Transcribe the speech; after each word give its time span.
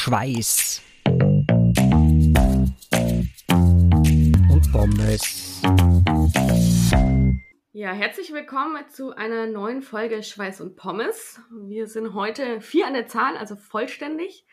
Schweiß 0.00 0.80
und 4.48 4.64
Pommes. 4.70 5.60
Ja, 7.72 7.90
herzlich 7.90 8.32
willkommen 8.32 8.88
zu 8.90 9.16
einer 9.16 9.48
neuen 9.48 9.82
Folge 9.82 10.22
Schweiß 10.22 10.60
und 10.60 10.76
Pommes. 10.76 11.40
Wir 11.50 11.88
sind 11.88 12.14
heute 12.14 12.60
vier 12.60 12.86
an 12.86 12.94
der 12.94 13.08
Zahl, 13.08 13.36
also 13.36 13.56
vollständig. 13.56 14.46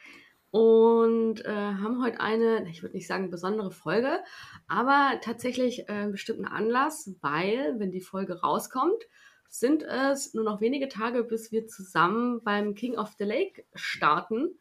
Und 0.49 1.45
äh, 1.45 1.53
haben 1.53 2.03
heute 2.03 2.19
eine, 2.19 2.67
ich 2.67 2.81
würde 2.81 2.95
nicht 2.95 3.07
sagen 3.07 3.29
besondere 3.29 3.69
Folge, 3.69 4.23
aber 4.67 5.19
tatsächlich 5.21 5.87
äh, 5.87 5.91
einen 5.91 6.11
bestimmten 6.11 6.45
Anlass, 6.45 7.15
weil, 7.21 7.75
wenn 7.77 7.91
die 7.91 8.01
Folge 8.01 8.41
rauskommt, 8.41 9.03
sind 9.47 9.83
es 9.83 10.33
nur 10.33 10.43
noch 10.43 10.59
wenige 10.59 10.89
Tage, 10.89 11.23
bis 11.23 11.51
wir 11.51 11.67
zusammen 11.67 12.41
beim 12.43 12.73
King 12.73 12.97
of 12.97 13.13
the 13.19 13.25
Lake 13.25 13.63
starten. 13.75 14.57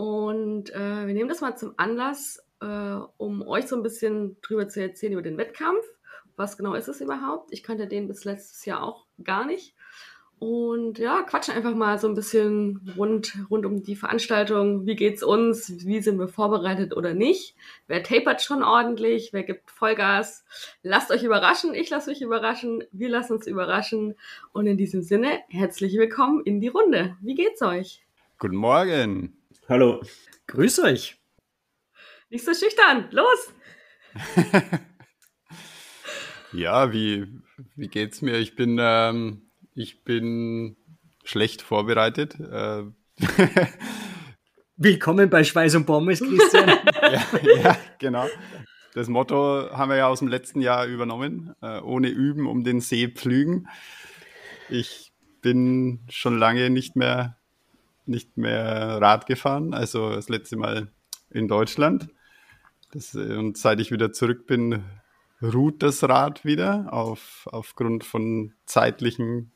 Und 0.00 0.74
äh, 0.74 1.06
wir 1.06 1.12
nehmen 1.12 1.28
das 1.28 1.42
mal 1.42 1.58
zum 1.58 1.74
Anlass, 1.76 2.42
äh, 2.62 2.96
um 3.18 3.46
euch 3.46 3.66
so 3.66 3.76
ein 3.76 3.82
bisschen 3.82 4.40
drüber 4.40 4.66
zu 4.66 4.80
erzählen 4.80 5.12
über 5.12 5.20
den 5.20 5.36
Wettkampf. 5.36 5.84
Was 6.36 6.56
genau 6.56 6.72
ist 6.72 6.88
es 6.88 7.02
überhaupt? 7.02 7.52
Ich 7.52 7.62
kannte 7.62 7.86
den 7.86 8.08
bis 8.08 8.24
letztes 8.24 8.64
Jahr 8.64 8.82
auch 8.82 9.04
gar 9.22 9.44
nicht. 9.44 9.74
Und 10.38 10.98
ja, 10.98 11.20
quatschen 11.20 11.52
einfach 11.52 11.74
mal 11.74 11.98
so 11.98 12.08
ein 12.08 12.14
bisschen 12.14 12.94
rund, 12.96 13.36
rund 13.50 13.66
um 13.66 13.82
die 13.82 13.94
Veranstaltung. 13.94 14.86
Wie 14.86 14.96
geht's 14.96 15.22
uns? 15.22 15.84
Wie 15.84 16.00
sind 16.00 16.18
wir 16.18 16.28
vorbereitet 16.28 16.96
oder 16.96 17.12
nicht? 17.12 17.54
Wer 17.86 18.02
tapert 18.02 18.40
schon 18.40 18.62
ordentlich? 18.62 19.34
Wer 19.34 19.42
gibt 19.42 19.70
Vollgas? 19.70 20.46
Lasst 20.82 21.10
euch 21.10 21.24
überraschen. 21.24 21.74
Ich 21.74 21.90
lasse 21.90 22.08
mich 22.08 22.22
überraschen. 22.22 22.84
Wir 22.90 23.10
lassen 23.10 23.34
uns 23.34 23.46
überraschen. 23.46 24.14
Und 24.54 24.66
in 24.66 24.78
diesem 24.78 25.02
Sinne, 25.02 25.40
herzlich 25.50 25.98
willkommen 25.98 26.40
in 26.46 26.62
die 26.62 26.68
Runde. 26.68 27.18
Wie 27.20 27.34
geht's 27.34 27.60
euch? 27.60 28.02
Guten 28.38 28.56
Morgen. 28.56 29.39
Hallo. 29.70 30.02
Grüß 30.48 30.80
euch. 30.80 31.16
Nicht 32.28 32.44
so 32.44 32.52
schüchtern. 32.52 33.06
Los! 33.12 33.54
ja, 36.52 36.92
wie, 36.92 37.28
wie 37.76 37.86
geht's 37.86 38.20
mir? 38.20 38.38
Ich 38.38 38.56
bin, 38.56 38.78
ähm, 38.80 39.48
ich 39.76 40.02
bin 40.02 40.76
schlecht 41.22 41.62
vorbereitet. 41.62 42.34
Äh, 42.40 42.82
Willkommen 44.76 45.30
bei 45.30 45.44
Schweiß 45.44 45.76
und 45.76 45.86
Pommes, 45.86 46.18
Christian. 46.18 46.68
ja, 47.02 47.24
ja, 47.62 47.78
genau. 48.00 48.26
Das 48.94 49.06
Motto 49.06 49.70
haben 49.70 49.90
wir 49.90 49.98
ja 49.98 50.08
aus 50.08 50.18
dem 50.18 50.26
letzten 50.26 50.60
Jahr 50.60 50.86
übernommen. 50.86 51.54
Äh, 51.62 51.78
ohne 51.82 52.08
Üben 52.08 52.48
um 52.48 52.64
den 52.64 52.80
See 52.80 53.06
pflügen. 53.06 53.68
Ich 54.68 55.12
bin 55.42 56.00
schon 56.10 56.40
lange 56.40 56.70
nicht 56.70 56.96
mehr, 56.96 57.39
nicht 58.06 58.36
mehr 58.36 58.98
Rad 59.00 59.26
gefahren. 59.26 59.74
Also 59.74 60.10
das 60.10 60.28
letzte 60.28 60.56
Mal 60.56 60.92
in 61.30 61.48
Deutschland. 61.48 62.08
Das, 62.92 63.14
und 63.14 63.56
seit 63.56 63.80
ich 63.80 63.92
wieder 63.92 64.12
zurück 64.12 64.46
bin, 64.46 64.84
ruht 65.42 65.82
das 65.82 66.02
Rad 66.02 66.44
wieder 66.44 66.92
auf, 66.92 67.48
aufgrund 67.50 68.04
von 68.04 68.52
zeitlichen 68.66 69.52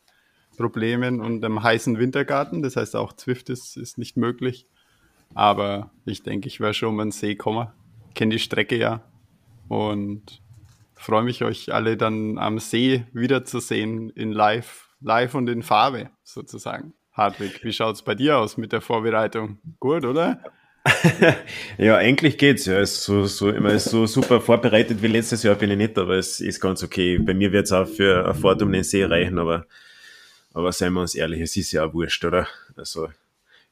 Problemen 0.56 1.20
und 1.20 1.44
einem 1.44 1.62
heißen 1.62 1.98
Wintergarten. 1.98 2.62
Das 2.62 2.76
heißt, 2.76 2.96
auch 2.96 3.12
Zwift 3.12 3.50
ist, 3.50 3.76
ist 3.76 3.98
nicht 3.98 4.16
möglich. 4.16 4.66
Aber 5.34 5.90
ich 6.04 6.22
denke, 6.22 6.46
ich 6.46 6.60
werde 6.60 6.74
schon 6.74 6.90
um 6.90 6.98
den 6.98 7.10
See 7.10 7.34
kommen. 7.34 7.68
Kenne 8.14 8.36
die 8.36 8.38
Strecke 8.38 8.76
ja. 8.76 9.02
Und 9.68 10.42
freue 10.94 11.24
mich, 11.24 11.42
euch 11.42 11.72
alle 11.74 11.96
dann 11.96 12.38
am 12.38 12.58
See 12.58 13.04
wiederzusehen 13.12 14.10
in 14.10 14.30
live, 14.30 14.90
live 15.00 15.34
und 15.34 15.48
in 15.48 15.62
Farbe 15.62 16.10
sozusagen. 16.22 16.94
Hartwig, 17.14 17.62
wie 17.62 17.72
schaut 17.72 17.94
es 17.94 18.02
bei 18.02 18.16
dir 18.16 18.38
aus 18.38 18.56
mit 18.56 18.72
der 18.72 18.80
Vorbereitung? 18.80 19.58
Gut, 19.78 20.04
oder? 20.04 20.40
ja, 21.78 21.96
eigentlich 21.96 22.36
geht's. 22.38 22.66
Ja, 22.66 22.80
ist 22.80 23.02
so, 23.04 23.24
so, 23.26 23.50
immer 23.50 23.78
so 23.78 24.06
super 24.06 24.40
vorbereitet 24.40 25.00
wie 25.00 25.06
letztes 25.06 25.44
Jahr 25.44 25.54
bin 25.54 25.70
ich 25.70 25.76
nicht, 25.76 25.96
aber 25.96 26.14
es 26.14 26.40
ist 26.40 26.60
ganz 26.60 26.82
okay. 26.82 27.18
Bei 27.18 27.32
mir 27.32 27.52
wird's 27.52 27.70
auch 27.72 27.86
für 27.86 28.24
eine 28.24 28.34
Fahrt 28.34 28.62
um 28.62 28.72
den 28.72 28.82
See 28.82 29.04
reichen, 29.04 29.38
aber, 29.38 29.64
aber 30.52 30.72
seien 30.72 30.92
wir 30.92 31.00
uns 31.02 31.14
ehrlich, 31.14 31.40
es 31.40 31.56
ist 31.56 31.70
ja 31.70 31.84
auch 31.84 31.94
wurscht, 31.94 32.24
oder? 32.24 32.48
Also, 32.76 33.08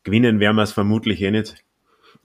gewinnen 0.05 0.39
werden 0.39 0.57
wir 0.57 0.63
es 0.63 0.73
vermutlich 0.73 1.21
eh 1.21 1.33
nicht. 1.33 1.57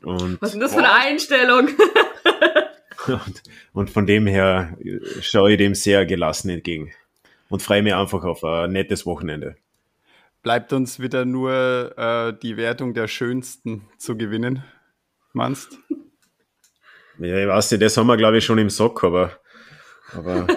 Und, 0.03 0.40
Was 0.40 0.53
ist 0.53 0.62
das 0.62 0.74
für 0.74 0.80
eine 0.80 0.94
Einstellung? 0.94 1.70
und, 3.08 3.44
und 3.74 3.90
von 3.90 4.06
dem 4.06 4.28
her 4.28 4.78
schaue 5.22 5.53
ich 5.53 5.58
dem 5.58 5.74
sehr 5.74 6.06
gelassen 6.06 6.52
entgegen 6.52 6.91
und 7.50 7.64
freue 7.64 7.81
mich 7.81 7.96
einfach 7.96 8.24
auf 8.24 8.44
ein 8.44 8.72
nettes 8.72 9.08
Wochenende 9.08 9.58
bleibt 10.47 10.72
uns 10.72 11.02
wieder 11.02 11.25
nur 11.25 11.52
äh, 11.97 12.34
die 12.41 12.56
Wertung 12.56 12.94
der 12.94 13.09
Schönsten 13.09 13.85
zu 13.97 14.16
gewinnen 14.16 14.63
meinst? 15.34 15.78
Ja, 17.19 17.38
ich 17.38 17.47
weiß 17.50 17.72
nicht, 17.72 17.84
das 17.84 17.97
haben 17.97 18.08
wir, 18.08 18.16
glaube 18.16 18.38
ich, 18.38 18.46
schon 18.46 18.58
im 18.58 18.69
Sock, 18.69 19.03
aber, 19.03 19.38
aber 20.13 20.47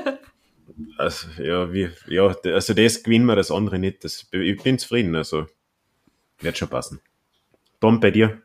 also, 0.97 1.27
ja, 1.43 1.73
wie, 1.73 1.91
ja, 2.07 2.33
also 2.45 2.73
das 2.73 3.03
gewinnen 3.03 3.27
wir, 3.27 3.35
das 3.35 3.51
andere 3.51 3.81
nicht. 3.81 4.05
Das, 4.05 4.29
ich 4.31 4.63
bin 4.63 4.79
zufrieden, 4.79 5.17
also 5.17 5.47
wird 6.39 6.57
schon 6.57 6.69
passen. 6.69 7.01
Tom, 7.81 7.99
bei 7.99 8.13
dir? 8.13 8.41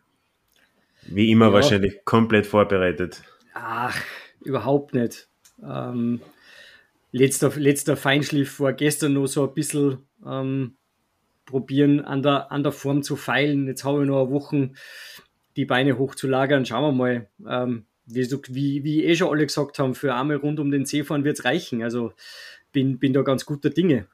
Wie 1.03 1.29
immer 1.29 1.50
ja. 1.50 1.53
wahrscheinlich 1.53 2.03
komplett 2.06 2.47
vorbereitet. 2.47 3.22
Ach, 3.53 4.01
überhaupt 4.41 4.95
nicht. 4.95 5.27
Ähm, 5.63 6.22
letzter, 7.12 7.51
letzter 7.56 7.95
Feinschliff 7.95 8.59
war 8.59 8.73
gestern 8.73 9.13
noch 9.13 9.27
so 9.27 9.47
ein 9.47 9.53
bisschen 9.53 10.00
ähm, 10.25 10.75
probieren, 11.45 12.01
an 12.01 12.22
der, 12.22 12.51
an 12.51 12.63
der 12.63 12.72
Form 12.72 13.03
zu 13.03 13.16
feilen. 13.16 13.67
Jetzt 13.67 13.83
habe 13.83 14.01
ich 14.01 14.07
noch 14.07 14.23
eine 14.23 14.31
Woche 14.31 14.72
die 15.56 15.66
Beine 15.66 15.97
hochzulagern. 15.97 16.66
Schauen 16.66 16.83
wir 16.83 16.91
mal. 16.91 17.28
Ähm, 17.47 17.85
wie, 18.07 18.29
wie, 18.50 18.83
wie 18.83 19.03
eh 19.03 19.16
schon 19.16 19.29
alle 19.29 19.45
gesagt 19.45 19.79
haben, 19.79 19.95
für 19.95 20.13
einmal 20.13 20.38
rund 20.38 20.59
um 20.59 20.69
den 20.69 20.85
See 20.85 21.03
fahren 21.03 21.23
wird 21.23 21.39
es 21.39 21.45
reichen. 21.45 21.81
Also 21.81 22.13
bin, 22.72 23.00
bin 23.00 23.13
da 23.13 23.22
ganz 23.22 23.45
guter 23.45 23.69
Dinge. 23.69 24.07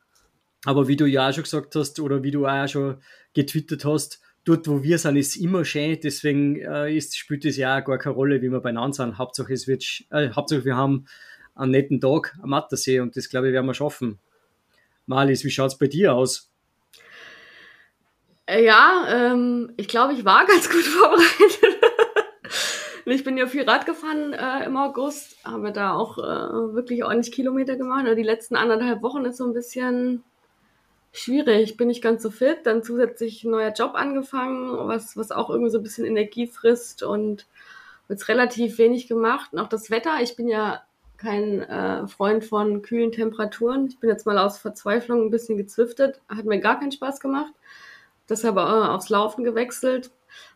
Aber 0.65 0.87
wie 0.87 0.95
du 0.95 1.05
ja 1.05 1.29
auch 1.29 1.33
schon 1.33 1.43
gesagt 1.43 1.75
hast 1.75 1.99
oder 1.99 2.23
wie 2.23 2.31
du 2.31 2.47
auch 2.47 2.67
schon 2.67 2.97
getwittert 3.33 3.83
hast, 3.83 4.21
dort 4.43 4.67
wo 4.67 4.83
wir 4.83 4.97
sind, 4.97 5.17
ist 5.17 5.35
immer 5.35 5.65
schön. 5.65 5.99
Deswegen 6.01 6.57
äh, 6.57 6.95
ist, 6.95 7.17
spielt 7.17 7.45
es 7.45 7.57
ja 7.57 7.79
auch 7.79 7.85
gar 7.85 7.97
keine 7.97 8.15
Rolle, 8.15 8.41
wie 8.41 8.49
wir 8.49 8.59
beieinander 8.59 8.93
sind. 8.93 9.17
Hauptsache, 9.17 9.53
es 9.53 9.67
wird, 9.67 9.83
äh, 10.11 10.29
Hauptsache 10.29 10.65
wir 10.65 10.75
haben 10.75 11.05
einen 11.55 11.71
netten 11.71 11.99
Tag 11.99 12.37
am 12.41 12.51
Mattersee 12.51 12.99
und 12.99 13.17
das 13.17 13.29
glaube 13.29 13.47
ich 13.47 13.53
werden 13.53 13.65
wir 13.65 13.73
schaffen. 13.73 14.19
Marlies, 15.05 15.43
wie 15.43 15.49
schaut 15.49 15.71
es 15.71 15.77
bei 15.77 15.87
dir 15.87 16.13
aus? 16.13 16.50
Äh, 18.51 18.65
ja, 18.65 19.05
ähm, 19.07 19.71
ich 19.77 19.87
glaube, 19.87 20.13
ich 20.13 20.25
war 20.25 20.45
ganz 20.47 20.69
gut 20.69 20.83
vorbereitet. 20.83 21.79
ich 23.05 23.23
bin 23.23 23.37
ja 23.37 23.47
viel 23.47 23.63
Rad 23.63 23.85
gefahren 23.85 24.33
äh, 24.33 24.65
im 24.65 24.75
August, 24.75 25.37
habe 25.45 25.71
da 25.71 25.93
auch 25.93 26.17
äh, 26.17 26.73
wirklich 26.73 27.05
ordentlich 27.05 27.33
Kilometer 27.33 27.77
gemacht. 27.77 28.05
Die 28.17 28.23
letzten 28.23 28.57
anderthalb 28.57 29.01
Wochen 29.03 29.23
ist 29.23 29.37
so 29.37 29.45
ein 29.45 29.53
bisschen 29.53 30.23
schwierig. 31.13 31.77
Bin 31.77 31.87
nicht 31.87 32.03
ganz 32.03 32.23
so 32.23 32.29
fit. 32.29 32.59
Dann 32.65 32.83
zusätzlich 32.83 33.45
ein 33.45 33.51
neuer 33.51 33.71
Job 33.71 33.91
angefangen, 33.95 34.87
was, 34.87 35.15
was 35.15 35.31
auch 35.31 35.49
irgendwie 35.49 35.71
so 35.71 35.77
ein 35.77 35.83
bisschen 35.83 36.05
Energie 36.05 36.47
frisst 36.47 37.03
und 37.03 37.47
wird 38.09 38.27
relativ 38.27 38.77
wenig 38.77 39.07
gemacht. 39.07 39.53
Und 39.53 39.59
auch 39.59 39.69
das 39.69 39.89
Wetter. 39.89 40.21
Ich 40.21 40.35
bin 40.35 40.49
ja 40.49 40.81
kein 41.15 41.61
äh, 41.61 42.05
Freund 42.07 42.43
von 42.43 42.81
kühlen 42.81 43.13
Temperaturen. 43.13 43.87
Ich 43.87 43.99
bin 43.99 44.09
jetzt 44.09 44.25
mal 44.25 44.37
aus 44.37 44.57
Verzweiflung 44.57 45.21
ein 45.21 45.31
bisschen 45.31 45.55
gezwiftet. 45.55 46.19
Hat 46.27 46.43
mir 46.43 46.59
gar 46.59 46.79
keinen 46.79 46.91
Spaß 46.91 47.21
gemacht 47.21 47.53
deshalb 48.29 48.57
äh, 48.57 48.59
aufs 48.59 49.09
Laufen 49.09 49.43
gewechselt. 49.43 50.11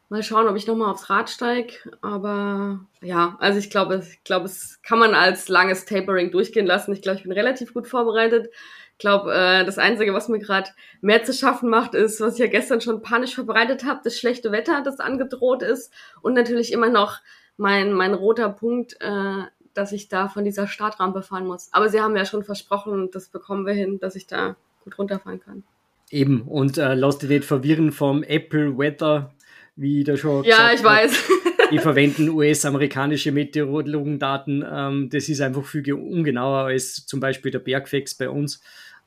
Mal 0.07 0.21
schauen, 0.21 0.47
ob 0.47 0.55
ich 0.55 0.67
nochmal 0.67 0.91
aufs 0.91 1.09
Rad 1.09 1.29
steige. 1.29 1.73
Aber 2.01 2.79
ja, 3.01 3.37
also 3.39 3.57
ich 3.57 3.69
glaube, 3.71 4.03
ich 4.07 4.23
glaube, 4.23 4.45
es 4.45 4.79
kann 4.83 4.99
man 4.99 5.15
als 5.15 5.49
langes 5.49 5.85
Tapering 5.85 6.31
durchgehen 6.31 6.67
lassen. 6.67 6.93
Ich 6.93 7.01
glaube, 7.01 7.17
ich 7.17 7.23
bin 7.23 7.31
relativ 7.31 7.73
gut 7.73 7.87
vorbereitet. 7.87 8.49
Ich 8.93 8.99
glaube, 8.99 9.33
äh, 9.33 9.65
das 9.65 9.77
Einzige, 9.77 10.13
was 10.13 10.29
mir 10.29 10.39
gerade 10.39 10.69
mehr 11.01 11.23
zu 11.23 11.33
schaffen 11.33 11.69
macht, 11.69 11.95
ist, 11.95 12.21
was 12.21 12.33
ich 12.35 12.39
ja 12.39 12.47
gestern 12.47 12.81
schon 12.81 13.01
panisch 13.01 13.35
verbreitet 13.35 13.83
habe, 13.83 14.01
das 14.03 14.17
schlechte 14.17 14.51
Wetter, 14.51 14.81
das 14.83 14.99
angedroht 14.99 15.63
ist. 15.63 15.91
Und 16.21 16.33
natürlich 16.33 16.71
immer 16.71 16.89
noch 16.89 17.19
mein, 17.57 17.91
mein 17.91 18.13
roter 18.13 18.49
Punkt, 18.49 18.95
äh, 19.01 19.43
dass 19.73 19.91
ich 19.91 20.07
da 20.07 20.29
von 20.29 20.45
dieser 20.45 20.67
Startrampe 20.67 21.23
fahren 21.23 21.47
muss. 21.47 21.69
Aber 21.73 21.89
sie 21.89 21.99
haben 21.99 22.15
ja 22.15 22.25
schon 22.25 22.43
versprochen, 22.43 23.09
das 23.11 23.29
bekommen 23.29 23.65
wir 23.65 23.73
hin, 23.73 23.99
dass 23.99 24.15
ich 24.15 24.27
da 24.27 24.55
gut 24.83 24.97
runterfahren 24.97 25.41
kann. 25.41 25.63
Eben, 26.11 26.41
und 26.43 26.77
äh, 26.77 26.93
lasst 26.93 27.23
dich 27.23 27.29
nicht 27.29 27.45
verwirren 27.45 27.91
vom 27.91 28.23
Apple 28.23 28.77
Weather, 28.77 29.33
wie 29.75 30.03
da 30.03 30.15
schon 30.15 30.43
Ja, 30.43 30.71
ich 30.71 30.83
weiß. 30.83 31.29
die 31.71 31.79
verwenden 31.79 32.29
US-amerikanische 32.29 33.31
Meteorologendaten. 33.31 34.63
Ähm, 34.69 35.09
das 35.09 35.29
ist 35.29 35.41
einfach 35.41 35.65
viel 35.65 35.93
ungenauer 35.93 36.65
als 36.65 37.05
zum 37.05 37.19
Beispiel 37.19 37.51
der 37.51 37.59
Bergfex 37.59 38.15
bei 38.15 38.29
uns. 38.29 38.61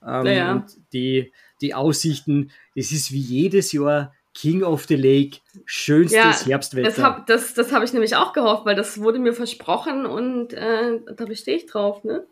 Ähm, 0.07 0.27
ja. 0.27 0.53
Und 0.53 0.65
die, 0.93 1.33
die 1.61 1.75
Aussichten, 1.75 2.51
das 2.75 2.93
ist 2.93 3.13
wie 3.13 3.21
jedes 3.21 3.73
Jahr 3.73 4.13
King 4.35 4.63
of 4.63 4.85
the 4.85 4.97
Lake, 4.97 5.39
schönstes 5.65 6.15
ja, 6.15 6.47
Herbstwetter. 6.47 6.89
Das 6.89 6.99
habe 6.99 7.25
das, 7.27 7.55
das 7.55 7.73
hab 7.73 7.83
ich 7.83 7.93
nämlich 7.93 8.15
auch 8.15 8.33
gehofft, 8.33 8.67
weil 8.67 8.77
das 8.77 9.01
wurde 9.01 9.19
mir 9.19 9.33
versprochen 9.33 10.07
und 10.07 10.53
äh, 10.53 11.01
da 11.17 11.25
bestehe 11.25 11.57
ich 11.57 11.67
drauf. 11.67 12.05
Ne? 12.05 12.25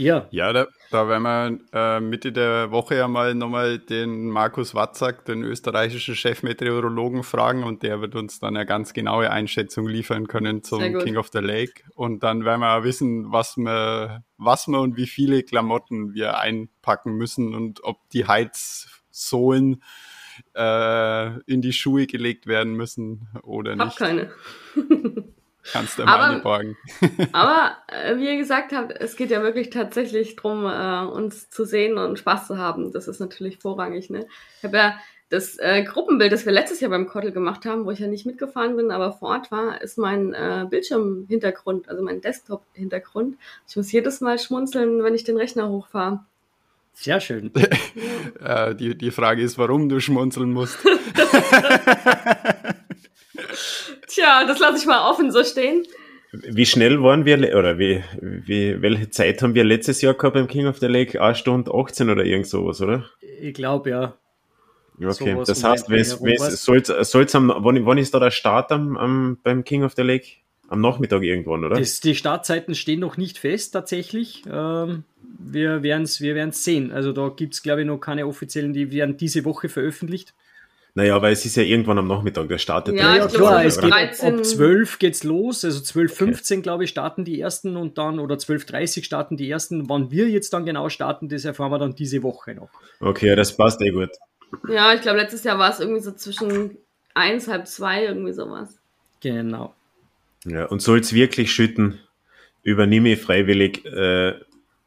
Ja. 0.00 0.26
Ja, 0.30 0.52
da, 0.52 0.66
da 0.90 1.08
werden 1.08 1.22
wir 1.72 1.96
äh, 1.96 2.00
Mitte 2.00 2.32
der 2.32 2.70
Woche 2.70 2.96
ja 2.96 3.06
mal 3.06 3.34
nochmal 3.34 3.78
den 3.78 4.30
Markus 4.30 4.74
Watzak, 4.74 5.26
den 5.26 5.42
österreichischen 5.42 6.16
Chefmeteorologen, 6.16 7.22
fragen 7.22 7.64
und 7.64 7.82
der 7.82 8.00
wird 8.00 8.14
uns 8.14 8.40
dann 8.40 8.56
eine 8.56 8.64
ganz 8.64 8.94
genaue 8.94 9.30
Einschätzung 9.30 9.86
liefern 9.86 10.26
können 10.26 10.62
zum 10.62 10.80
King 11.00 11.18
of 11.18 11.28
the 11.32 11.40
Lake. 11.40 11.82
Und 11.94 12.22
dann 12.22 12.46
werden 12.46 12.60
wir 12.60 12.82
wissen, 12.82 13.30
was 13.30 13.58
wir, 13.58 14.24
was 14.38 14.68
wir 14.68 14.80
und 14.80 14.96
wie 14.96 15.06
viele 15.06 15.42
Klamotten 15.42 16.14
wir 16.14 16.38
einpacken 16.38 17.12
müssen 17.12 17.54
und 17.54 17.84
ob 17.84 18.08
die 18.08 18.26
Heizsohlen 18.26 19.82
äh, 20.56 21.40
in 21.42 21.60
die 21.60 21.74
Schuhe 21.74 22.06
gelegt 22.06 22.46
werden 22.46 22.72
müssen 22.72 23.28
oder 23.42 23.76
nicht. 23.76 23.84
Hab 23.84 23.96
keine. 23.96 24.30
Kannst 25.72 25.98
du 25.98 26.04
aber, 26.04 26.40
borgen. 26.40 26.76
aber 27.32 27.76
äh, 27.88 28.16
wie 28.16 28.26
ihr 28.26 28.36
gesagt 28.36 28.72
habt, 28.72 28.92
es 28.92 29.16
geht 29.16 29.30
ja 29.30 29.42
wirklich 29.42 29.70
tatsächlich 29.70 30.36
darum, 30.36 30.66
äh, 30.66 31.10
uns 31.12 31.50
zu 31.50 31.64
sehen 31.64 31.98
und 31.98 32.18
Spaß 32.18 32.46
zu 32.46 32.58
haben. 32.58 32.92
Das 32.92 33.08
ist 33.08 33.20
natürlich 33.20 33.58
vorrangig. 33.58 34.10
Ne? 34.10 34.26
Ich 34.58 34.64
habe 34.64 34.76
ja 34.76 34.98
das 35.30 35.58
äh, 35.58 35.84
Gruppenbild, 35.84 36.32
das 36.32 36.44
wir 36.44 36.52
letztes 36.52 36.80
Jahr 36.80 36.90
beim 36.90 37.06
Kottel 37.06 37.30
gemacht 37.30 37.64
haben, 37.64 37.84
wo 37.84 37.92
ich 37.92 38.00
ja 38.00 38.08
nicht 38.08 38.26
mitgefahren 38.26 38.76
bin, 38.76 38.90
aber 38.90 39.12
vor 39.12 39.28
Ort 39.28 39.52
war, 39.52 39.80
ist 39.80 39.96
mein 39.96 40.34
äh, 40.34 40.66
Bildschirmhintergrund, 40.68 41.88
also 41.88 42.02
mein 42.02 42.20
Desktop-Hintergrund. 42.20 43.36
Ich 43.68 43.76
muss 43.76 43.92
jedes 43.92 44.20
Mal 44.20 44.40
schmunzeln, 44.40 45.04
wenn 45.04 45.14
ich 45.14 45.22
den 45.22 45.36
Rechner 45.36 45.68
hochfahre. 45.68 46.24
Sehr 46.92 47.20
schön. 47.20 47.52
äh, 48.44 48.74
die, 48.74 48.98
die 48.98 49.12
Frage 49.12 49.42
ist, 49.42 49.56
warum 49.56 49.88
du 49.88 50.00
schmunzeln 50.00 50.52
musst. 50.52 50.78
Tja, 54.06 54.44
das 54.46 54.58
lasse 54.58 54.78
ich 54.78 54.86
mal 54.86 55.10
offen 55.10 55.30
so 55.30 55.42
stehen. 55.44 55.86
Wie 56.32 56.66
schnell 56.66 57.02
waren 57.02 57.24
wir, 57.24 57.56
oder 57.56 57.78
wie, 57.78 58.04
wie, 58.20 58.80
welche 58.80 59.10
Zeit 59.10 59.42
haben 59.42 59.54
wir 59.54 59.64
letztes 59.64 60.00
Jahr 60.00 60.14
gehabt 60.14 60.34
beim 60.34 60.46
King 60.46 60.68
of 60.68 60.78
the 60.78 60.86
Lake? 60.86 61.20
1 61.20 61.38
Stunde 61.38 61.72
18 61.74 62.08
oder 62.08 62.24
irgend 62.24 62.46
sowas, 62.46 62.80
oder? 62.80 63.04
Ich 63.40 63.54
glaube, 63.54 63.90
ja. 63.90 64.14
Okay, 65.02 65.34
so 65.34 65.44
das 65.44 65.64
heißt, 65.64 65.88
wenn's, 65.90 66.22
wenn's, 66.22 66.62
soll's, 66.64 66.88
soll's 67.10 67.34
am, 67.34 67.52
wann, 67.56 67.84
wann 67.86 67.98
ist 67.98 68.14
da 68.14 68.20
der 68.20 68.30
Start 68.30 68.70
am, 68.70 68.96
am, 68.96 69.38
beim 69.42 69.64
King 69.64 69.82
of 69.82 69.94
the 69.96 70.02
Lake? 70.02 70.26
Am 70.68 70.80
Nachmittag 70.80 71.22
irgendwann, 71.22 71.64
oder? 71.64 71.76
Das, 71.76 71.98
die 71.98 72.14
Startzeiten 72.14 72.76
stehen 72.76 73.00
noch 73.00 73.16
nicht 73.16 73.38
fest, 73.38 73.72
tatsächlich. 73.72 74.44
Ähm, 74.48 75.02
wir 75.38 75.82
werden 75.82 76.04
es 76.04 76.20
wir 76.20 76.52
sehen. 76.52 76.92
Also 76.92 77.12
da 77.12 77.28
gibt 77.28 77.54
es, 77.54 77.62
glaube 77.62 77.80
ich, 77.80 77.86
noch 77.88 77.98
keine 77.98 78.26
offiziellen, 78.26 78.72
die 78.72 78.92
werden 78.92 79.16
diese 79.16 79.44
Woche 79.44 79.68
veröffentlicht. 79.68 80.32
Naja, 80.94 81.14
aber 81.14 81.30
es 81.30 81.44
ist 81.44 81.56
ja 81.56 81.62
irgendwann 81.62 81.98
am 81.98 82.08
Nachmittag, 82.08 82.48
der 82.48 82.58
startet. 82.58 82.96
Ja, 82.96 83.16
ja 83.16 83.26
klar, 83.28 83.64
es 83.64 83.80
geht 83.80 83.92
ab, 83.92 84.10
ab 84.20 84.44
12 84.44 84.98
geht's 84.98 85.22
los, 85.22 85.64
also 85.64 85.80
12.15 85.80 86.52
okay. 86.52 86.62
glaube 86.62 86.84
ich 86.84 86.90
starten 86.90 87.24
die 87.24 87.40
ersten 87.40 87.76
und 87.76 87.96
dann, 87.96 88.18
oder 88.18 88.36
12.30 88.36 89.04
starten 89.04 89.36
die 89.36 89.48
ersten. 89.48 89.88
Wann 89.88 90.10
wir 90.10 90.28
jetzt 90.28 90.52
dann 90.52 90.64
genau 90.64 90.88
starten, 90.88 91.28
das 91.28 91.44
erfahren 91.44 91.70
wir 91.70 91.78
dann 91.78 91.94
diese 91.94 92.22
Woche 92.22 92.54
noch. 92.54 92.70
Okay, 93.00 93.36
das 93.36 93.56
passt 93.56 93.80
eh 93.82 93.90
gut. 93.90 94.10
Ja, 94.68 94.92
ich 94.94 95.00
glaube 95.00 95.18
letztes 95.18 95.44
Jahr 95.44 95.58
war 95.58 95.70
es 95.70 95.80
irgendwie 95.80 96.02
so 96.02 96.12
zwischen 96.12 96.76
1, 97.14 97.48
halb 97.48 97.66
2, 97.66 98.06
irgendwie 98.06 98.32
sowas. 98.32 98.78
Genau. 99.20 99.74
Ja, 100.44 100.66
und 100.66 100.82
soll 100.82 101.00
es 101.00 101.12
wirklich 101.12 101.52
schütten, 101.52 102.00
übernehme 102.62 103.12
ich 103.12 103.20
freiwillig 103.20 103.84
äh, 103.84 104.34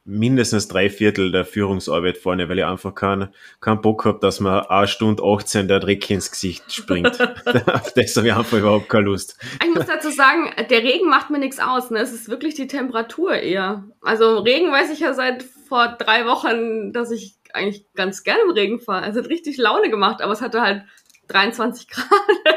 mindestens 0.05 0.67
drei 0.67 0.89
Viertel 0.89 1.31
der 1.31 1.45
Führungsarbeit 1.45 2.17
vorne, 2.17 2.49
weil 2.49 2.59
ich 2.59 2.65
einfach 2.65 2.93
keinen 2.93 3.29
kein 3.61 3.81
Bock 3.81 4.05
habe, 4.05 4.19
dass 4.19 4.39
man 4.39 4.65
eine 4.65 4.87
Stunde 4.87 5.23
18 5.23 5.67
der 5.67 5.79
Dreck 5.79 6.09
ins 6.09 6.31
Gesicht 6.31 6.71
springt. 6.73 7.19
Auf 7.67 7.93
das 7.93 8.15
habe 8.17 8.27
ich 8.27 8.33
einfach 8.33 8.57
überhaupt 8.57 8.89
keine 8.89 9.05
Lust. 9.05 9.37
Ich 9.63 9.73
muss 9.73 9.85
dazu 9.85 10.09
sagen, 10.09 10.51
der 10.69 10.83
Regen 10.83 11.09
macht 11.09 11.29
mir 11.29 11.39
nichts 11.39 11.59
aus. 11.59 11.89
Ne? 11.89 11.99
Es 11.99 12.11
ist 12.11 12.29
wirklich 12.29 12.53
die 12.55 12.67
Temperatur 12.67 13.33
eher. 13.33 13.85
Also 14.01 14.39
Regen 14.39 14.71
weiß 14.71 14.91
ich 14.91 14.99
ja 14.99 15.13
seit 15.13 15.43
vor 15.43 15.95
drei 15.97 16.25
Wochen, 16.25 16.91
dass 16.91 17.11
ich 17.11 17.35
eigentlich 17.53 17.85
ganz 17.93 18.23
gerne 18.23 18.43
im 18.43 18.51
Regen 18.51 18.79
fahre. 18.79 19.07
Es 19.07 19.15
hat 19.15 19.29
richtig 19.29 19.57
Laune 19.57 19.89
gemacht, 19.89 20.21
aber 20.21 20.33
es 20.33 20.41
hatte 20.41 20.61
halt 20.61 20.83
23 21.27 21.87
Grad. 21.87 22.07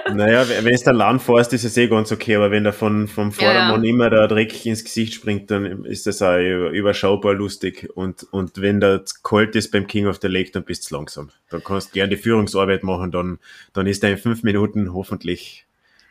Naja, 0.15 0.49
wenn 0.49 0.73
es 0.73 0.85
der 0.85 0.93
Land 0.93 1.21
fährst, 1.21 1.53
ist 1.53 1.65
es 1.65 1.77
eh 1.77 1.89
ganz 1.89 2.13
okay, 2.13 2.37
aber 2.37 2.53
wenn 2.53 2.63
da 2.63 2.71
von, 2.71 3.09
vom 3.09 3.33
Vordermann 3.33 3.83
ja, 3.83 3.89
ja. 3.89 3.95
immer 3.95 4.09
der 4.09 4.29
Dreck 4.29 4.65
ins 4.65 4.85
Gesicht 4.85 5.15
springt, 5.15 5.51
dann 5.51 5.85
ist 5.85 6.07
das 6.07 6.23
auch 6.23 6.39
überschaubar 6.39 7.35
lustig. 7.35 7.91
Und, 7.95 8.25
und 8.31 8.61
wenn 8.61 8.79
da 8.79 9.03
kalt 9.25 9.57
ist 9.57 9.73
beim 9.73 9.89
King 9.89 10.07
of 10.07 10.21
the 10.23 10.29
Lake, 10.29 10.53
dann 10.53 10.65
bist 10.65 10.89
du 10.89 10.95
langsam. 10.95 11.31
Dann 11.51 11.65
kannst 11.65 11.89
du 11.89 11.95
gerne 11.95 12.11
die 12.11 12.23
Führungsarbeit 12.23 12.85
machen, 12.85 13.11
dann, 13.11 13.41
dann 13.73 13.89
ist 13.89 14.05
er 14.05 14.11
in 14.11 14.19
fünf 14.19 14.45
Minuten 14.45 14.95
hoffentlich 14.95 15.67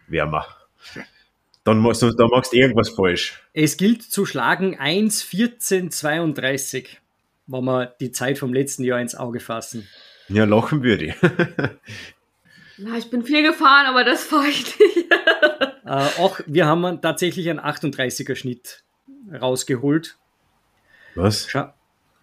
wärmer. 0.08 0.46
Dann, 1.64 1.78
machst 1.80 2.02
du, 2.02 2.12
dann 2.12 2.28
machst 2.30 2.52
du 2.54 2.58
irgendwas 2.58 2.90
falsch. 2.90 3.42
Es 3.54 3.78
gilt 3.78 4.04
zu 4.04 4.26
schlagen 4.26 4.78
1,14,32, 4.78 6.88
wenn 7.48 7.64
wir 7.64 7.96
die 8.00 8.12
Zeit 8.12 8.38
vom 8.38 8.54
letzten 8.54 8.84
Jahr 8.84 9.00
ins 9.00 9.16
Auge 9.16 9.40
fassen. 9.40 9.88
Ja, 10.28 10.46
lachen 10.46 10.84
würde 10.84 11.06
ich. 11.06 11.16
Na, 12.78 12.98
ich 12.98 13.10
bin 13.10 13.24
viel 13.24 13.44
gefahren, 13.44 13.86
aber 13.88 14.04
das 14.04 14.24
fahre 14.24 14.48
ich 14.48 14.78
nicht. 14.80 15.12
äh, 15.86 15.90
auch 16.20 16.40
wir 16.46 16.66
haben 16.66 17.02
tatsächlich 17.02 17.50
einen 17.50 17.60
38er 17.60 18.36
Schnitt 18.36 18.84
rausgeholt. 19.32 20.18
Was? 21.16 21.50
Scha 21.50 21.74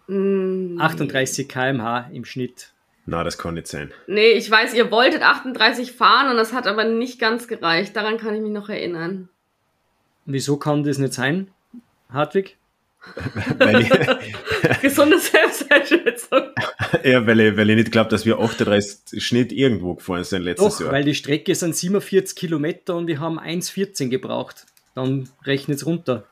mm. 0.07 0.79
38 0.79 1.47
km/h 1.49 2.09
im 2.13 2.25
Schnitt. 2.25 2.73
Na, 3.05 3.23
das 3.23 3.37
kann 3.37 3.55
nicht 3.55 3.67
sein. 3.67 3.91
Nee, 4.07 4.31
ich 4.31 4.49
weiß, 4.49 4.73
ihr 4.73 4.89
wolltet 4.91 5.23
38 5.23 5.91
fahren 5.91 6.29
und 6.29 6.37
das 6.37 6.53
hat 6.53 6.67
aber 6.67 6.85
nicht 6.85 7.19
ganz 7.19 7.47
gereicht. 7.47 7.95
Daran 7.95 8.17
kann 8.17 8.33
ich 8.33 8.41
mich 8.41 8.51
noch 8.51 8.69
erinnern. 8.69 9.27
Wieso 10.25 10.55
kann 10.57 10.83
das 10.83 10.99
nicht 10.99 11.13
sein, 11.13 11.51
Hartwig? 12.09 12.57
Gesunde 14.83 15.17
Selbsteinschätzung. 15.17 16.41
ja, 17.03 17.25
weil 17.25 17.39
ich, 17.39 17.57
weil 17.57 17.69
ich 17.69 17.77
nicht 17.77 17.91
glaube, 17.91 18.09
dass 18.09 18.25
wir 18.25 18.37
38 18.39 19.23
Schnitt 19.23 19.51
irgendwo 19.53 19.95
gefahren 19.95 20.25
sind 20.25 20.43
letztes 20.43 20.77
Doch, 20.77 20.81
Jahr. 20.81 20.91
weil 20.91 21.05
die 21.05 21.15
Strecke 21.15 21.55
sind 21.55 21.75
47 21.75 22.35
Kilometer 22.35 22.97
und 22.97 23.07
wir 23.07 23.19
haben 23.19 23.39
1,14 23.39 24.09
gebraucht. 24.09 24.65
Dann 24.93 25.29
rechnet 25.45 25.77
es 25.77 25.85
runter. 25.85 26.25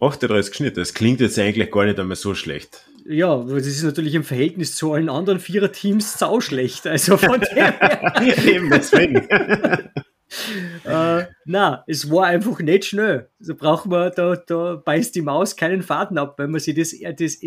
38 0.00 0.52
Schnitt, 0.52 0.76
das 0.76 0.94
klingt 0.94 1.20
jetzt 1.20 1.38
eigentlich 1.38 1.70
gar 1.70 1.84
nicht 1.84 1.98
einmal 2.00 2.16
so 2.16 2.34
schlecht. 2.34 2.84
Ja, 3.04 3.36
das 3.36 3.66
ist 3.66 3.84
natürlich 3.84 4.14
im 4.14 4.24
Verhältnis 4.24 4.74
zu 4.74 4.92
allen 4.92 5.08
anderen 5.08 5.38
Viererteams 5.38 6.18
sau 6.18 6.40
schlecht. 6.40 6.86
Also 6.86 7.16
von 7.16 7.40
dem 7.40 7.54
her. 7.54 8.14
Eben 8.44 8.68
deswegen. 8.70 9.26
Äh, 11.52 11.58
na, 11.58 11.84
es 11.86 12.10
war 12.10 12.26
einfach 12.26 12.58
nicht 12.60 12.84
schnell. 12.86 13.28
Also 13.38 13.54
braucht 13.54 13.86
man, 13.86 14.10
da, 14.16 14.36
da 14.36 14.82
beißt 14.84 15.14
die 15.14 15.22
Maus 15.22 15.56
keinen 15.56 15.82
Faden 15.82 16.18
ab, 16.18 16.34
wenn 16.38 16.50
man 16.50 16.60
sich 16.60 16.74
das, 16.74 16.94
das, 17.18 17.38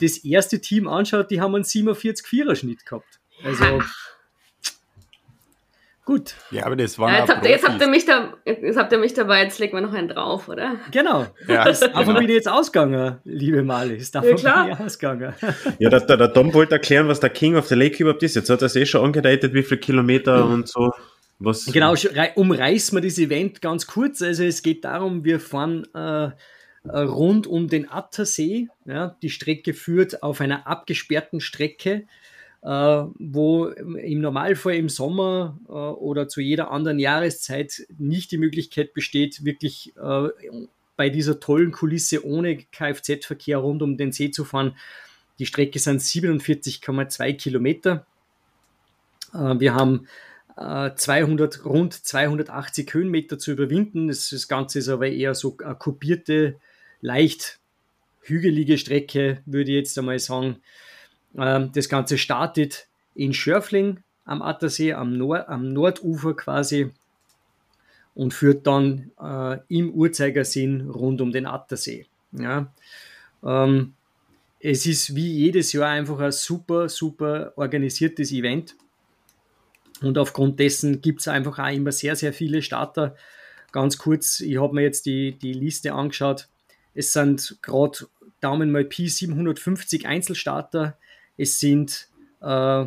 das 0.00 0.18
erste 0.18 0.60
Team 0.60 0.88
anschaut, 0.88 1.30
die 1.30 1.40
haben 1.40 1.54
einen 1.54 1.64
47-4er 1.64 2.54
Schnitt 2.54 2.84
gehabt. 2.84 3.20
Also. 3.44 3.64
Gut. 6.04 6.34
Ja, 6.50 6.66
aber 6.66 6.74
das 6.74 6.98
war 6.98 7.08
ja, 7.08 7.20
jetzt, 7.20 7.30
habt, 7.30 7.46
jetzt, 7.46 7.68
habt 7.68 7.80
ihr 7.80 7.86
mich 7.86 8.04
da, 8.04 8.34
jetzt 8.44 8.76
habt 8.76 8.90
ihr 8.90 8.98
mich 8.98 9.14
dabei, 9.14 9.44
jetzt 9.44 9.60
legen 9.60 9.76
wir 9.76 9.80
noch 9.80 9.92
einen 9.92 10.08
drauf, 10.08 10.48
oder? 10.48 10.76
Genau. 10.90 11.26
Ja, 11.46 11.64
davon 11.64 11.92
genau. 11.92 12.18
bin 12.18 12.28
ich 12.28 12.34
jetzt 12.34 12.48
ausgegangen, 12.48 13.18
liebe 13.22 13.62
Malis. 13.62 14.10
Davon 14.10 14.36
ja, 14.38 14.64
bin 14.64 14.72
ich 14.72 14.80
ausgegangen. 14.80 15.34
Ja, 15.78 15.88
der, 15.88 16.00
der, 16.00 16.16
der 16.16 16.32
Tom 16.32 16.52
wollte 16.52 16.74
erklären, 16.74 17.06
was 17.06 17.20
der 17.20 17.30
King 17.30 17.54
of 17.54 17.68
the 17.68 17.76
Lake 17.76 18.02
überhaupt 18.02 18.22
ist. 18.24 18.34
Jetzt 18.34 18.50
hat 18.50 18.60
er 18.60 18.66
es 18.66 18.76
eh 18.76 18.86
schon 18.86 19.04
angedeutet, 19.04 19.54
wie 19.54 19.62
viele 19.62 19.80
Kilometer 19.80 20.46
mhm. 20.46 20.52
und 20.52 20.68
so. 20.68 20.90
Was 21.40 21.64
genau, 21.64 21.94
umreißen 22.34 22.96
wir 22.96 23.02
das 23.02 23.18
Event 23.18 23.62
ganz 23.62 23.86
kurz. 23.86 24.20
Also 24.20 24.44
es 24.44 24.62
geht 24.62 24.84
darum, 24.84 25.24
wir 25.24 25.40
fahren 25.40 25.86
äh, 25.94 26.30
äh, 26.84 26.98
rund 26.98 27.46
um 27.46 27.68
den 27.68 27.90
Attersee. 27.90 28.68
Ja, 28.84 29.16
die 29.22 29.30
Strecke 29.30 29.72
führt 29.72 30.22
auf 30.22 30.42
einer 30.42 30.66
abgesperrten 30.66 31.40
Strecke, 31.40 32.04
äh, 32.62 32.68
wo 32.68 33.68
im 33.68 34.20
Normalfall 34.20 34.74
im 34.74 34.90
Sommer 34.90 35.58
äh, 35.66 35.72
oder 35.72 36.28
zu 36.28 36.42
jeder 36.42 36.70
anderen 36.70 36.98
Jahreszeit 36.98 37.86
nicht 37.96 38.32
die 38.32 38.38
Möglichkeit 38.38 38.92
besteht, 38.92 39.42
wirklich 39.42 39.94
äh, 39.96 40.28
bei 40.96 41.08
dieser 41.08 41.40
tollen 41.40 41.72
Kulisse 41.72 42.26
ohne 42.26 42.58
Kfz-Verkehr 42.58 43.56
rund 43.56 43.80
um 43.80 43.96
den 43.96 44.12
See 44.12 44.30
zu 44.30 44.44
fahren. 44.44 44.76
Die 45.38 45.46
Strecke 45.46 45.78
sind 45.78 46.02
47,2 46.02 47.32
Kilometer. 47.32 48.04
Äh, 49.32 49.58
wir 49.58 49.74
haben 49.74 50.06
200, 50.60 51.64
rund 51.64 51.94
280 51.94 52.92
Höhenmeter 52.92 53.38
zu 53.38 53.52
überwinden. 53.52 54.08
Das, 54.08 54.28
das 54.28 54.46
Ganze 54.46 54.80
ist 54.80 54.88
aber 54.88 55.08
eher 55.08 55.34
so 55.34 55.56
eine 55.64 55.74
kopierte, 55.74 56.56
leicht 57.00 57.58
hügelige 58.20 58.76
Strecke, 58.76 59.42
würde 59.46 59.70
ich 59.70 59.76
jetzt 59.76 59.98
einmal 59.98 60.18
sagen. 60.18 60.56
Ähm, 61.36 61.70
das 61.72 61.88
Ganze 61.88 62.18
startet 62.18 62.88
in 63.14 63.32
Schörfling 63.32 64.00
am 64.24 64.42
Attersee, 64.42 64.92
am, 64.92 65.16
Nord, 65.16 65.48
am 65.48 65.72
Nordufer 65.72 66.34
quasi 66.34 66.90
und 68.14 68.34
führt 68.34 68.66
dann 68.66 69.10
äh, 69.20 69.58
im 69.68 69.92
Uhrzeigersinn 69.92 70.90
rund 70.90 71.20
um 71.20 71.32
den 71.32 71.46
Attersee. 71.46 72.06
Ja. 72.32 72.72
Ähm, 73.42 73.94
es 74.60 74.84
ist 74.84 75.14
wie 75.14 75.32
jedes 75.32 75.72
Jahr 75.72 75.88
einfach 75.88 76.18
ein 76.20 76.32
super, 76.32 76.88
super 76.90 77.54
organisiertes 77.56 78.30
Event. 78.30 78.76
Und 80.02 80.18
aufgrund 80.18 80.58
dessen 80.58 81.00
gibt 81.00 81.20
es 81.20 81.28
einfach 81.28 81.58
auch 81.58 81.72
immer 81.72 81.92
sehr, 81.92 82.16
sehr 82.16 82.32
viele 82.32 82.62
Starter. 82.62 83.16
Ganz 83.72 83.98
kurz, 83.98 84.40
ich 84.40 84.60
habe 84.60 84.74
mir 84.74 84.82
jetzt 84.82 85.06
die, 85.06 85.38
die 85.38 85.52
Liste 85.52 85.92
angeschaut. 85.92 86.48
Es 86.94 87.12
sind 87.12 87.58
gerade 87.62 88.06
Daumen 88.40 88.72
mal 88.72 88.84
Pi 88.84 89.08
750 89.08 90.06
Einzelstarter. 90.06 90.96
Es 91.36 91.60
sind 91.60 92.08
äh, 92.40 92.84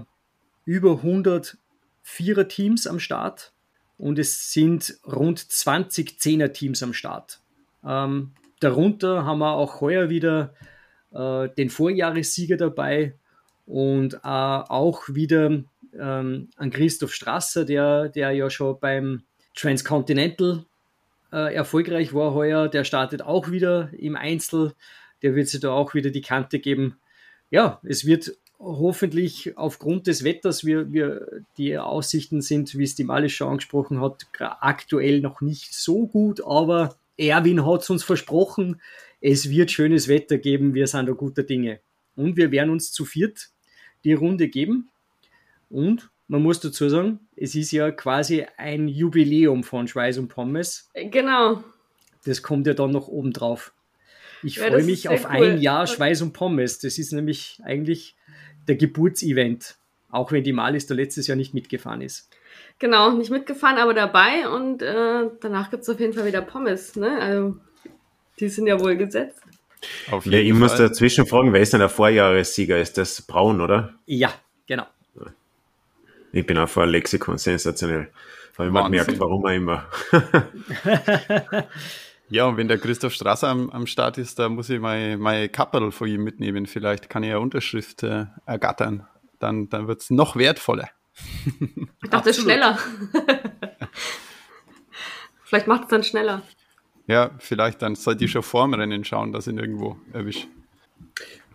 über 0.65 0.91
100 0.91 1.57
Vierer-Teams 2.01 2.87
am 2.87 2.99
Start 2.99 3.53
und 3.97 4.19
es 4.19 4.51
sind 4.51 4.97
rund 5.05 5.39
20 5.39 6.19
Zehner-Teams 6.19 6.83
am 6.83 6.93
Start. 6.93 7.39
Ähm, 7.85 8.31
darunter 8.59 9.25
haben 9.25 9.39
wir 9.39 9.53
auch 9.53 9.81
heuer 9.81 10.09
wieder 10.09 10.53
äh, 11.11 11.49
den 11.49 11.69
Vorjahressieger 11.69 12.57
dabei 12.57 13.15
und 13.65 14.15
äh, 14.15 14.19
auch 14.23 15.03
wieder 15.07 15.63
ähm, 15.99 16.49
an 16.55 16.71
Christoph 16.71 17.13
Strasser, 17.13 17.65
der, 17.65 18.09
der 18.09 18.31
ja 18.31 18.49
schon 18.49 18.79
beim 18.79 19.23
Transcontinental 19.55 20.65
äh, 21.31 21.53
erfolgreich 21.53 22.13
war 22.13 22.33
heuer. 22.33 22.67
Der 22.67 22.83
startet 22.83 23.21
auch 23.21 23.51
wieder 23.51 23.89
im 23.93 24.15
Einzel. 24.15 24.73
Der 25.21 25.35
wird 25.35 25.47
sich 25.47 25.61
da 25.61 25.71
auch 25.71 25.93
wieder 25.93 26.09
die 26.09 26.21
Kante 26.21 26.59
geben. 26.59 26.97
Ja, 27.49 27.79
es 27.83 28.05
wird 28.05 28.37
hoffentlich 28.59 29.57
aufgrund 29.57 30.07
des 30.07 30.23
Wetters, 30.23 30.65
wir, 30.65 30.91
wir, 30.91 31.43
die 31.57 31.77
Aussichten 31.77 32.41
sind, 32.41 32.77
wie 32.77 32.83
es 32.83 32.95
die 32.95 33.03
Malisch 33.03 33.35
schon 33.35 33.49
angesprochen 33.49 33.99
hat, 33.99 34.25
aktuell 34.39 35.19
noch 35.19 35.41
nicht 35.41 35.73
so 35.73 36.07
gut, 36.07 36.41
aber 36.45 36.95
Erwin 37.17 37.65
hat 37.65 37.81
es 37.81 37.89
uns 37.89 38.03
versprochen, 38.03 38.81
es 39.19 39.49
wird 39.49 39.71
schönes 39.71 40.07
Wetter 40.07 40.37
geben, 40.37 40.73
wir 40.73 40.87
sind 40.87 41.07
da 41.07 41.13
guter 41.13 41.43
Dinge. 41.43 41.79
Und 42.15 42.37
wir 42.37 42.51
werden 42.51 42.69
uns 42.69 42.91
zu 42.91 43.05
viert 43.05 43.49
die 44.03 44.13
Runde 44.13 44.49
geben. 44.49 44.89
Und 45.73 46.11
man 46.27 46.43
muss 46.43 46.59
dazu 46.59 46.87
sagen, 46.87 47.19
es 47.35 47.55
ist 47.55 47.71
ja 47.71 47.89
quasi 47.89 48.45
ein 48.57 48.87
Jubiläum 48.87 49.63
von 49.63 49.87
Schweiß 49.87 50.19
und 50.19 50.27
Pommes. 50.27 50.89
Genau. 50.93 51.63
Das 52.25 52.43
kommt 52.43 52.67
ja 52.67 52.75
dann 52.75 52.91
noch 52.91 53.07
oben 53.07 53.33
drauf. 53.33 53.73
Ich 54.43 54.57
ja, 54.57 54.67
freue 54.67 54.83
mich 54.83 55.09
auf 55.09 55.25
cool. 55.25 55.31
ein 55.31 55.61
Jahr 55.61 55.87
Schweiß 55.87 56.21
und 56.21 56.33
Pommes. 56.33 56.77
Das 56.77 56.99
ist 56.99 57.11
nämlich 57.11 57.59
eigentlich 57.63 58.15
der 58.67 58.75
Geburtsevent, 58.75 59.77
auch 60.11 60.31
wenn 60.31 60.43
die 60.43 60.53
Malis 60.53 60.85
da 60.85 60.93
letztes 60.93 61.25
Jahr 61.25 61.37
nicht 61.37 61.55
mitgefahren 61.55 62.01
ist. 62.01 62.29
Genau, 62.77 63.11
nicht 63.11 63.31
mitgefahren, 63.31 63.77
aber 63.77 63.95
dabei 63.95 64.47
und 64.47 64.83
äh, 64.83 65.29
danach 65.41 65.71
gibt 65.71 65.83
es 65.83 65.89
auf 65.89 65.99
jeden 65.99 66.13
Fall 66.13 66.27
wieder 66.27 66.41
Pommes. 66.41 66.95
Ne? 66.95 67.19
Also, 67.19 67.57
die 68.39 68.47
sind 68.47 68.67
ja 68.67 68.79
wohl 68.79 68.95
gesetzt. 68.95 69.41
Auf 70.11 70.27
ja, 70.27 70.37
ich 70.37 70.51
Fall. 70.51 70.59
muss 70.59 70.75
dazwischen 70.75 71.25
fragen, 71.25 71.51
wer 71.51 71.61
ist 71.61 71.73
denn 71.73 71.79
der 71.79 71.89
Vorjahressieger? 71.89 72.79
Ist 72.79 72.97
das 72.99 73.23
Braun, 73.23 73.59
oder? 73.59 73.95
Ja, 74.05 74.33
genau. 74.67 74.85
Ich 76.33 76.45
bin 76.45 76.57
auch 76.57 76.67
vor 76.67 76.87
Lexikon, 76.87 77.37
sensationell. 77.37 78.09
Habe 78.57 78.67
ich 78.67 78.73
mal 78.73 78.83
gemerkt, 78.83 79.19
warum 79.19 79.45
er 79.45 79.53
immer. 79.53 79.85
ja, 82.29 82.45
und 82.45 82.57
wenn 82.57 82.67
der 82.67 82.79
Christoph 82.79 83.13
Strasser 83.13 83.49
am, 83.49 83.69
am 83.69 83.85
Start 83.85 84.17
ist, 84.17 84.39
da 84.39 84.49
muss 84.49 84.69
ich 84.69 84.79
mein, 84.79 85.19
mein 85.19 85.51
Kappel 85.51 85.91
von 85.91 86.07
ihm 86.07 86.23
mitnehmen. 86.23 86.65
Vielleicht 86.65 87.07
kann 87.07 87.21
ich 87.21 87.29
eine 87.29 87.39
Unterschrift 87.39 88.01
äh, 88.01 88.25
ergattern. 88.47 89.05
Dann, 89.37 89.69
dann 89.69 89.87
wird 89.87 90.01
es 90.01 90.09
noch 90.09 90.35
wertvoller. 90.35 90.89
Ich 92.03 92.09
dachte, 92.09 92.33
schneller. 92.33 92.79
Vielleicht 95.43 95.67
macht 95.67 95.83
es 95.83 95.89
dann 95.89 96.03
schneller. 96.03 96.41
Ja, 97.05 97.29
vielleicht 97.37 97.83
dann 97.83 97.93
sollte 97.93 98.25
ich 98.25 98.31
schon 98.31 98.41
vorm 98.41 98.73
Rennen 98.73 99.03
schauen, 99.03 99.31
dass 99.31 99.45
ich 99.45 99.53
ihn 99.53 99.59
irgendwo 99.59 99.97
erwische. 100.13 100.47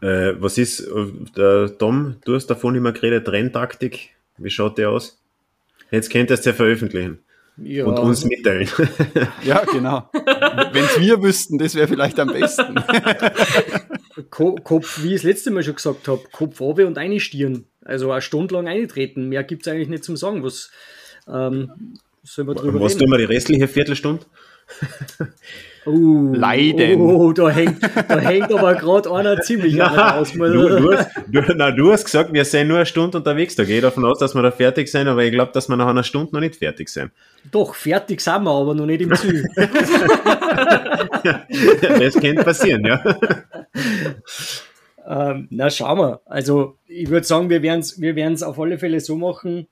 Äh, 0.00 0.40
was 0.40 0.56
ist, 0.56 0.80
äh, 0.80 1.06
der 1.36 1.76
Tom, 1.78 2.18
du 2.24 2.36
hast 2.36 2.46
davon 2.46 2.76
immer 2.76 2.92
geredet, 2.92 3.28
Renntaktik. 3.28 4.14
Wie 4.38 4.50
schaut 4.50 4.78
der 4.78 4.90
aus? 4.90 5.20
Jetzt 5.90 6.10
könnt 6.10 6.30
ihr 6.30 6.34
es 6.34 6.44
ja 6.44 6.52
veröffentlichen. 6.52 7.18
Ja. 7.56 7.86
Und 7.86 7.98
uns 7.98 8.24
mitteilen. 8.24 8.68
Ja, 9.42 9.64
genau. 9.64 10.08
Wenn 10.12 10.84
es 10.84 11.00
wir 11.00 11.22
wüssten, 11.22 11.58
das 11.58 11.74
wäre 11.74 11.88
vielleicht 11.88 12.20
am 12.20 12.28
besten. 12.28 12.76
Kopf, 14.30 15.02
wie 15.02 15.08
ich 15.08 15.22
das 15.22 15.22
letzte 15.24 15.50
Mal 15.50 15.62
schon 15.62 15.74
gesagt 15.74 16.06
habe, 16.06 16.22
Kopf 16.30 16.60
runter 16.60 16.86
und 16.86 16.98
eine 16.98 17.18
Stirn. 17.20 17.64
Also 17.84 18.12
eine 18.12 18.22
Stunde 18.22 18.54
lang 18.54 18.68
eintreten. 18.68 19.28
Mehr 19.28 19.42
gibt 19.44 19.66
es 19.66 19.72
eigentlich 19.72 19.88
nicht 19.88 20.04
zum 20.04 20.16
Sagen. 20.16 20.44
Was 20.44 20.70
ähm, 21.26 21.94
sollen 22.22 22.48
wir 22.48 22.54
drüber 22.54 22.80
Was 22.80 22.94
reden? 22.94 23.06
tun 23.06 23.10
wir 23.10 23.18
die 23.18 23.24
restliche 23.24 23.66
Viertelstunde? 23.66 24.24
Uh, 25.88 26.34
Leiden. 26.34 27.00
Oh, 27.00 27.32
da 27.32 27.48
hängt, 27.48 27.82
da 27.82 28.18
hängt 28.18 28.52
aber 28.52 28.74
gerade 28.74 29.10
einer 29.10 29.40
ziemlich 29.40 29.74
na, 29.78 30.18
aus. 30.18 30.32
Du, 30.32 30.38
du, 30.38 30.92
hast, 30.92 31.08
du, 31.26 31.42
na, 31.56 31.70
du 31.70 31.90
hast 31.90 32.04
gesagt, 32.04 32.30
wir 32.32 32.44
sind 32.44 32.68
nur 32.68 32.76
eine 32.76 32.86
Stunde 32.86 33.16
unterwegs. 33.16 33.56
Da 33.56 33.64
gehe 33.64 33.76
ich 33.76 33.82
davon 33.82 34.04
aus, 34.04 34.18
dass 34.18 34.34
wir 34.34 34.42
da 34.42 34.50
fertig 34.50 34.88
sind, 34.88 35.08
aber 35.08 35.24
ich 35.24 35.32
glaube, 35.32 35.52
dass 35.52 35.68
wir 35.68 35.76
nach 35.76 35.86
einer 35.86 36.02
Stunde 36.04 36.34
noch 36.34 36.40
nicht 36.40 36.56
fertig 36.56 36.90
sind. 36.90 37.10
Doch, 37.50 37.74
fertig 37.74 38.20
sind 38.20 38.42
wir, 38.42 38.50
aber 38.50 38.74
noch 38.74 38.84
nicht 38.84 39.00
im 39.00 39.14
Ziel. 39.14 39.48
das 41.80 42.14
könnte 42.20 42.44
passieren, 42.44 42.84
ja. 42.84 43.02
Ähm, 45.10 45.48
na, 45.50 45.70
schauen 45.70 45.98
wir. 45.98 46.20
Also, 46.26 46.76
ich 46.86 47.08
würde 47.08 47.26
sagen, 47.26 47.48
wir 47.48 47.62
werden 47.62 47.80
es 47.80 47.98
wir 47.98 48.14
werden's 48.14 48.42
auf 48.42 48.60
alle 48.60 48.78
Fälle 48.78 49.00
so 49.00 49.16
machen, 49.16 49.66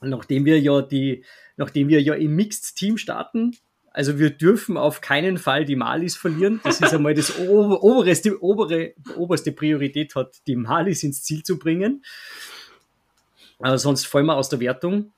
nachdem 0.00 0.44
wir 0.44 0.60
ja 0.60 0.82
die, 0.82 1.24
nachdem 1.56 1.88
wir 1.88 2.00
ja 2.00 2.14
im 2.14 2.36
Mixed-Team 2.36 2.96
starten, 2.96 3.56
also 3.96 4.18
wir 4.18 4.28
dürfen 4.28 4.76
auf 4.76 5.00
keinen 5.00 5.38
Fall 5.38 5.64
die 5.64 5.74
Malis 5.74 6.16
verlieren. 6.16 6.60
Das 6.62 6.82
ist 6.82 6.92
einmal 6.92 7.14
das 7.14 7.38
oberste, 7.38 8.42
obere, 8.42 8.92
oberste 9.16 9.52
Priorität 9.52 10.14
hat, 10.14 10.36
die 10.46 10.54
Malis 10.54 11.02
ins 11.02 11.22
Ziel 11.22 11.42
zu 11.42 11.58
bringen. 11.58 12.04
Aber 13.58 13.78
sonst 13.78 14.06
fallen 14.06 14.26
wir 14.26 14.36
aus 14.36 14.50
der 14.50 14.60
Wertung. 14.60 15.14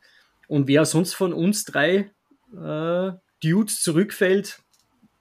Und 0.47 0.69
wer 0.69 0.85
sonst 0.85 1.15
von 1.15 1.33
uns 1.33 1.65
drei 1.65 2.13
äh, 2.55 3.11
Dudes 3.43 3.83
zurückfällt, 3.83 4.61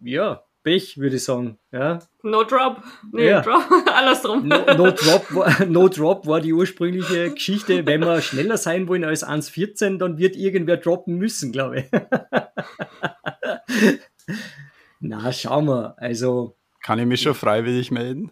ja, 0.02 0.44
Pech, 0.68 0.98
würde 0.98 1.16
ich 1.16 1.24
sagen. 1.24 1.58
Ja. 1.72 2.00
No 2.24 2.44
Drop. 2.44 2.84
Nee, 3.14 3.30
ja. 3.30 3.40
Drop. 3.40 3.64
Alles 3.96 4.22
drum. 4.22 4.50
No, 4.50 4.66
no, 4.66 4.92
drop 4.92 5.34
war, 5.34 5.66
no 5.66 5.88
Drop 5.88 6.28
war 6.28 6.42
die 6.42 6.52
ursprüngliche 6.52 7.32
Geschichte. 7.32 7.86
Wenn 7.86 8.02
wir 8.02 8.22
schneller 8.22 8.58
sein 8.58 8.90
wollen 8.90 9.06
als 9.06 9.26
1,14, 9.26 9.98
dann 9.98 10.18
wird 10.18 10.36
irgendwer 10.36 10.76
droppen 10.76 11.18
müssen, 11.18 11.54
glaube 11.54 11.80
ich. 11.80 11.86
Na, 15.00 15.32
schauen 15.32 15.68
wir. 15.68 15.96
Also. 16.00 16.58
Kann 16.84 17.00
ich 17.00 17.06
mich 17.06 17.22
schon 17.22 17.34
freiwillig 17.34 17.90
melden? 17.90 18.32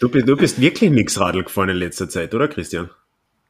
du, 0.00 0.08
bist, 0.08 0.28
du 0.28 0.36
bist 0.36 0.60
wirklich 0.60 0.90
nichts 0.90 1.20
Radl 1.20 1.44
gefahren 1.44 1.68
in 1.68 1.76
letzter 1.76 2.08
Zeit, 2.08 2.34
oder 2.34 2.48
Christian? 2.48 2.90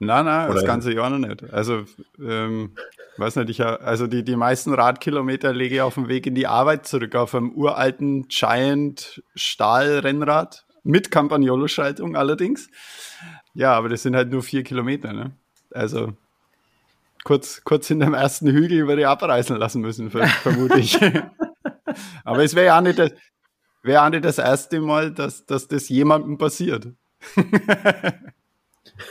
Nein, 0.00 0.26
nein, 0.26 0.50
Oder 0.50 0.56
das 0.56 0.66
ganze 0.66 0.92
Jahr 0.92 1.08
noch 1.08 1.26
nicht. 1.26 1.50
Also, 1.50 1.84
ähm, 2.22 2.74
weiß 3.20 3.36
nicht, 3.36 3.50
ich, 3.50 3.64
also 3.64 4.06
die, 4.06 4.24
die 4.24 4.36
meisten 4.36 4.74
Radkilometer 4.74 5.52
lege 5.52 5.76
ich 5.76 5.80
auf 5.80 5.94
dem 5.94 6.08
Weg 6.08 6.26
in 6.26 6.34
die 6.34 6.46
Arbeit 6.46 6.86
zurück, 6.86 7.14
auf 7.14 7.34
einem 7.34 7.52
uralten 7.52 8.28
Giant 8.28 9.22
Stahlrennrad 9.34 10.64
mit 10.82 11.10
Campagnolo-Schaltung 11.10 12.16
allerdings. 12.16 12.68
Ja, 13.54 13.74
aber 13.74 13.88
das 13.88 14.02
sind 14.02 14.16
halt 14.16 14.30
nur 14.30 14.42
vier 14.42 14.62
Kilometer, 14.62 15.12
ne? 15.12 15.32
Also, 15.72 16.14
kurz, 17.24 17.62
kurz 17.64 17.88
hinter 17.88 18.06
dem 18.06 18.14
ersten 18.14 18.48
Hügel 18.48 18.88
würde 18.88 19.02
ich 19.02 19.08
abreißen 19.08 19.56
lassen 19.56 19.82
müssen, 19.82 20.10
vermute 20.42 20.78
ich. 20.78 20.98
aber 22.24 22.42
es 22.42 22.54
wäre 22.54 22.66
ja 22.66 22.78
auch 22.78 22.82
nicht 22.82 22.98
das, 22.98 23.12
wäre 23.82 24.10
nicht 24.10 24.24
das 24.24 24.38
erste 24.38 24.80
Mal, 24.80 25.12
dass, 25.12 25.46
dass 25.46 25.68
das 25.68 25.88
jemandem 25.88 26.38
passiert. 26.38 26.88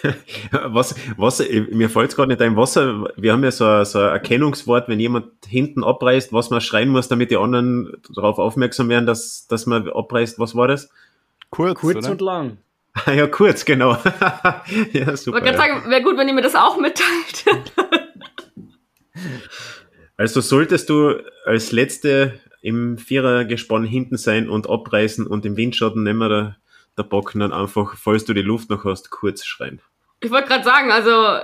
was, 0.52 0.96
was, 1.18 1.44
mir 1.72 1.90
fällt 1.90 2.12
es 2.12 2.16
gerade 2.16 2.30
nicht 2.30 2.42
ein, 2.42 2.56
Wasser, 2.56 3.12
wir 3.16 3.34
haben 3.34 3.44
ja 3.44 3.52
so 3.52 3.66
ein, 3.66 3.86
so 3.86 4.00
ein 4.00 4.10
Erkennungswort, 4.10 4.88
wenn 4.88 5.00
jemand 5.00 5.28
hinten 5.48 5.84
abreißt, 5.84 6.34
was 6.34 6.50
man 6.50 6.62
schreien 6.62 6.90
muss, 6.90 7.08
damit 7.08 7.32
die 7.32 7.38
anderen 7.38 7.94
darauf 8.14 8.40
aufmerksam 8.40 8.90
werden, 8.90 9.06
dass, 9.06 9.48
dass 9.48 9.66
man 9.66 9.90
abreißt. 9.90 10.40
Was 10.40 10.56
war 10.56 10.68
das? 10.68 10.90
Kurz, 11.50 11.80
kurz 11.80 12.08
und 12.08 12.22
lang. 12.22 12.58
ja, 13.06 13.28
kurz, 13.28 13.66
genau. 13.66 13.92
ja, 14.94 15.16
super. 15.16 15.38
Ich 15.38 15.44
wollte 15.44 15.48
ja. 15.48 15.58
sagen, 15.58 15.90
wäre 15.90 16.04
gut, 16.04 16.18
wenn 16.18 16.28
ihr 16.28 16.34
mir 16.34 16.42
das 16.42 16.56
auch 16.56 16.78
mitteilt. 16.78 17.46
also 20.18 20.42
solltest 20.42 20.90
du 20.90 21.16
als 21.46 21.72
Letzte 21.72 22.40
im 22.62 22.98
Vierergespann 22.98 23.86
hinten 23.86 24.18
sein 24.18 24.50
und 24.50 24.70
abreißen 24.70 25.26
und 25.26 25.46
im 25.46 25.56
Windschatten 25.56 26.04
nehmen 26.04 26.20
wir 26.20 26.30
da 26.30 26.56
der 27.00 27.04
Bock 27.04 27.32
dann 27.34 27.54
einfach, 27.54 27.96
falls 27.96 28.26
du 28.26 28.34
die 28.34 28.42
Luft 28.42 28.70
noch 28.70 28.84
hast, 28.84 29.10
kurz 29.10 29.46
schreien. 29.46 29.82
Ich 30.22 30.32
wollte 30.32 30.48
gerade 30.48 30.64
sagen, 30.64 30.92
also 30.92 31.40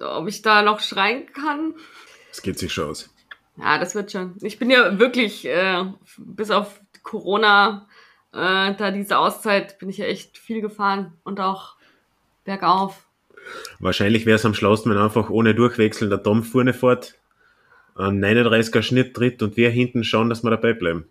ob 0.00 0.28
ich 0.28 0.42
da 0.42 0.62
noch 0.62 0.80
schreien 0.80 1.26
kann. 1.32 1.74
Das 2.30 2.42
geht 2.42 2.58
sich 2.58 2.72
schon 2.72 2.90
aus. 2.90 3.10
Ja, 3.56 3.78
das 3.78 3.94
wird 3.94 4.12
schon. 4.12 4.36
Ich 4.42 4.58
bin 4.58 4.70
ja 4.70 4.98
wirklich, 4.98 5.46
äh, 5.46 5.84
bis 6.18 6.50
auf 6.50 6.80
Corona, 7.02 7.86
äh, 8.32 8.74
da 8.74 8.90
diese 8.90 9.18
Auszeit, 9.18 9.78
bin 9.78 9.88
ich 9.88 9.98
ja 9.98 10.06
echt 10.06 10.38
viel 10.38 10.60
gefahren 10.60 11.12
und 11.22 11.38
auch 11.40 11.76
bergauf. 12.44 13.06
Wahrscheinlich 13.78 14.26
wäre 14.26 14.36
es 14.36 14.44
am 14.44 14.54
schlausten, 14.54 14.90
wenn 14.90 14.98
einfach 14.98 15.30
ohne 15.30 15.54
Durchwechseln 15.54 16.10
der 16.10 16.18
Dom 16.18 16.42
vorne 16.42 16.72
fährt, 16.72 17.14
einen 17.94 18.24
39er 18.24 18.82
Schnitt 18.82 19.14
tritt 19.14 19.42
und 19.42 19.56
wir 19.56 19.70
hinten 19.70 20.02
schauen, 20.02 20.28
dass 20.28 20.42
wir 20.42 20.50
dabei 20.50 20.72
bleiben. 20.72 21.06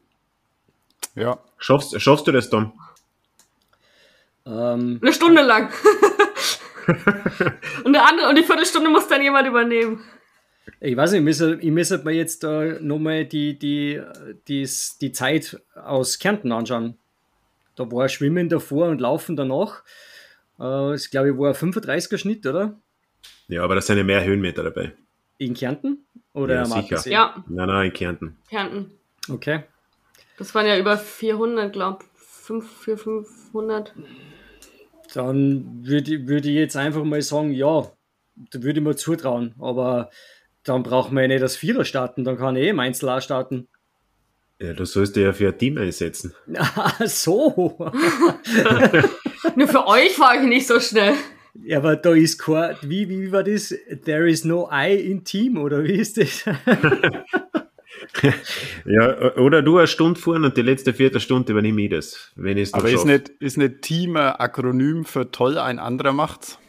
Ja. 1.16 1.40
Schaffst, 1.58 2.00
schaffst 2.02 2.28
du 2.28 2.32
das, 2.32 2.50
Dom? 2.50 2.74
Ähm, 4.46 5.00
eine 5.02 5.14
Stunde 5.14 5.44
lang. 5.44 5.72
und, 7.84 7.96
eine 7.96 8.04
andere, 8.08 8.30
und 8.30 8.38
die 8.38 8.44
Viertelstunde 8.44 8.90
muss 8.90 9.08
dann 9.08 9.22
jemand 9.22 9.48
übernehmen. 9.48 10.04
Ich 10.80 10.96
weiß 10.96 11.12
nicht, 11.12 11.20
ich 11.20 11.26
müsste, 11.26 11.58
ich 11.62 11.72
müsste 11.72 11.98
mir 12.00 12.12
jetzt 12.12 12.44
äh, 12.44 12.80
nochmal 12.80 13.26
die, 13.26 13.58
die, 13.58 14.02
die, 14.48 14.70
die 15.02 15.12
Zeit 15.12 15.62
aus 15.76 16.20
Kärnten 16.20 16.52
anschauen. 16.52 16.98
Da 17.76 17.92
war 17.92 18.08
Schwimmen 18.08 18.50
davor 18.50 18.88
und 18.88 19.02
Laufen 19.02 19.36
danach. 19.36 19.84
Äh, 20.60 20.96
ich 20.96 21.10
glaube, 21.12 21.32
ich 21.32 21.38
war 21.38 21.50
ein 21.50 21.56
35er 21.56 22.18
Schnitt, 22.18 22.46
oder? 22.46 22.80
Ja, 23.48 23.64
aber 23.64 23.76
da 23.76 23.82
sind 23.82 23.98
ja 23.98 24.04
mehr 24.04 24.24
Höhenmeter 24.24 24.64
dabei. 24.64 24.94
In 25.38 25.54
Kärnten? 25.54 26.06
Oder 26.34 26.56
Ja, 26.56 26.64
am 26.64 26.72
sicher. 26.72 27.10
Ja, 27.10 27.44
Nein, 27.48 27.68
nein, 27.68 27.86
in 27.88 27.94
Kärnten. 27.94 28.38
Kärnten. 28.50 28.92
Okay. 29.30 29.64
Das 30.38 30.56
waren 30.56 30.66
ja 30.66 30.78
über 30.78 30.98
400, 30.98 31.72
glaube 31.74 32.06
5, 32.16 32.84
4, 32.84 32.98
500. 32.98 33.94
Dann 35.14 35.86
würde 35.86 36.16
ich- 36.16 36.28
würde 36.28 36.50
ich 36.50 36.56
jetzt 36.56 36.76
einfach 36.76 37.04
mal 37.04 37.22
sagen, 37.22 37.52
ja, 37.52 37.90
da 38.52 38.64
würde 38.64 38.80
ich 38.80 38.84
mir 38.86 38.96
zutrauen. 38.96 39.54
Aber 39.60 40.10
dann 40.64 40.84
brauchen 40.84 41.14
wir 41.16 41.22
ja 41.24 41.28
nicht 41.28 41.42
das 41.44 41.56
Vierer 41.56 41.86
starten, 41.86 42.24
dann 42.24 42.38
kann 42.38 42.56
ich 42.56 42.64
eh 42.64 42.70
im 42.70 42.80
Einzel 42.80 43.10
auch 43.10 43.22
starten. 43.22 43.68
Ja, 44.60 44.74
du 44.74 44.86
sollst 44.86 45.16
dich 45.16 45.24
ja 45.24 45.34
für 45.34 45.50
ein 45.50 45.58
Team 45.58 45.78
einsetzen. 45.78 46.34
Ach 46.56 47.00
so. 47.08 47.76
Nur 49.56 49.68
für 49.68 49.88
euch 49.88 50.18
war 50.20 50.36
ich 50.42 50.48
nicht 50.48 50.68
so 50.68 50.80
schnell. 50.80 51.14
Ja, 51.64 51.78
aber 51.78 51.96
da 51.98 52.14
ist 52.14 52.40
kein, 52.40 52.76
wie, 52.82 53.08
wie 53.10 53.32
war 53.32 53.44
das? 53.44 53.74
There 54.06 54.28
is 54.30 54.44
no 54.46 54.70
I 54.72 54.96
in 54.96 55.24
Team, 55.24 55.58
oder 55.58 55.84
wie 55.84 55.94
ist 55.94 56.18
das? 56.18 56.44
Ja, 58.86 59.36
oder 59.38 59.62
du 59.62 59.78
eine 59.78 59.88
Stunde 59.88 60.20
fahren 60.20 60.46
und 60.46 60.56
die 60.56 60.62
letzte 60.62 60.94
Viertelstunde 60.94 61.52
übernehme 61.52 61.82
ich 61.82 61.90
das, 61.90 62.32
wenn 62.36 62.58
ich 62.58 62.70
es 62.70 62.74
Aber 62.74 62.90
ist 62.90 63.06
nicht, 63.06 63.30
ist 63.40 63.58
nicht 63.58 63.82
Team 63.82 64.16
ein 64.16 64.34
Akronym 64.34 65.04
für 65.04 65.32
toll, 65.32 65.58
ein 65.58 65.80
anderer 65.80 66.14
macht's? 66.14 66.60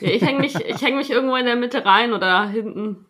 Ja, 0.00 0.10
ich 0.10 0.22
hänge 0.22 0.40
mich, 0.40 0.54
ich 0.54 0.80
häng 0.80 0.96
mich 0.96 1.10
irgendwo 1.10 1.34
in 1.36 1.46
der 1.46 1.56
Mitte 1.56 1.84
rein 1.84 2.12
oder 2.12 2.48
hinten. 2.48 3.06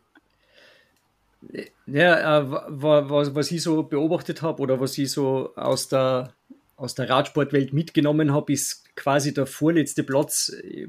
Ja, 1.86 2.38
äh, 2.40 2.50
wa- 2.50 2.66
wa- 2.68 3.10
was, 3.10 3.34
was 3.34 3.50
ich 3.52 3.62
so 3.62 3.82
beobachtet 3.82 4.42
habe 4.42 4.60
oder 4.62 4.80
was 4.80 4.98
ich 4.98 5.10
so 5.10 5.54
aus 5.56 5.88
der, 5.88 6.34
aus 6.76 6.94
der 6.94 7.08
Radsportwelt 7.08 7.72
mitgenommen 7.72 8.32
habe, 8.32 8.52
ist 8.52 8.94
quasi 8.96 9.32
der 9.32 9.46
vorletzte 9.46 10.02
Platz 10.02 10.52
äh, 10.64 10.88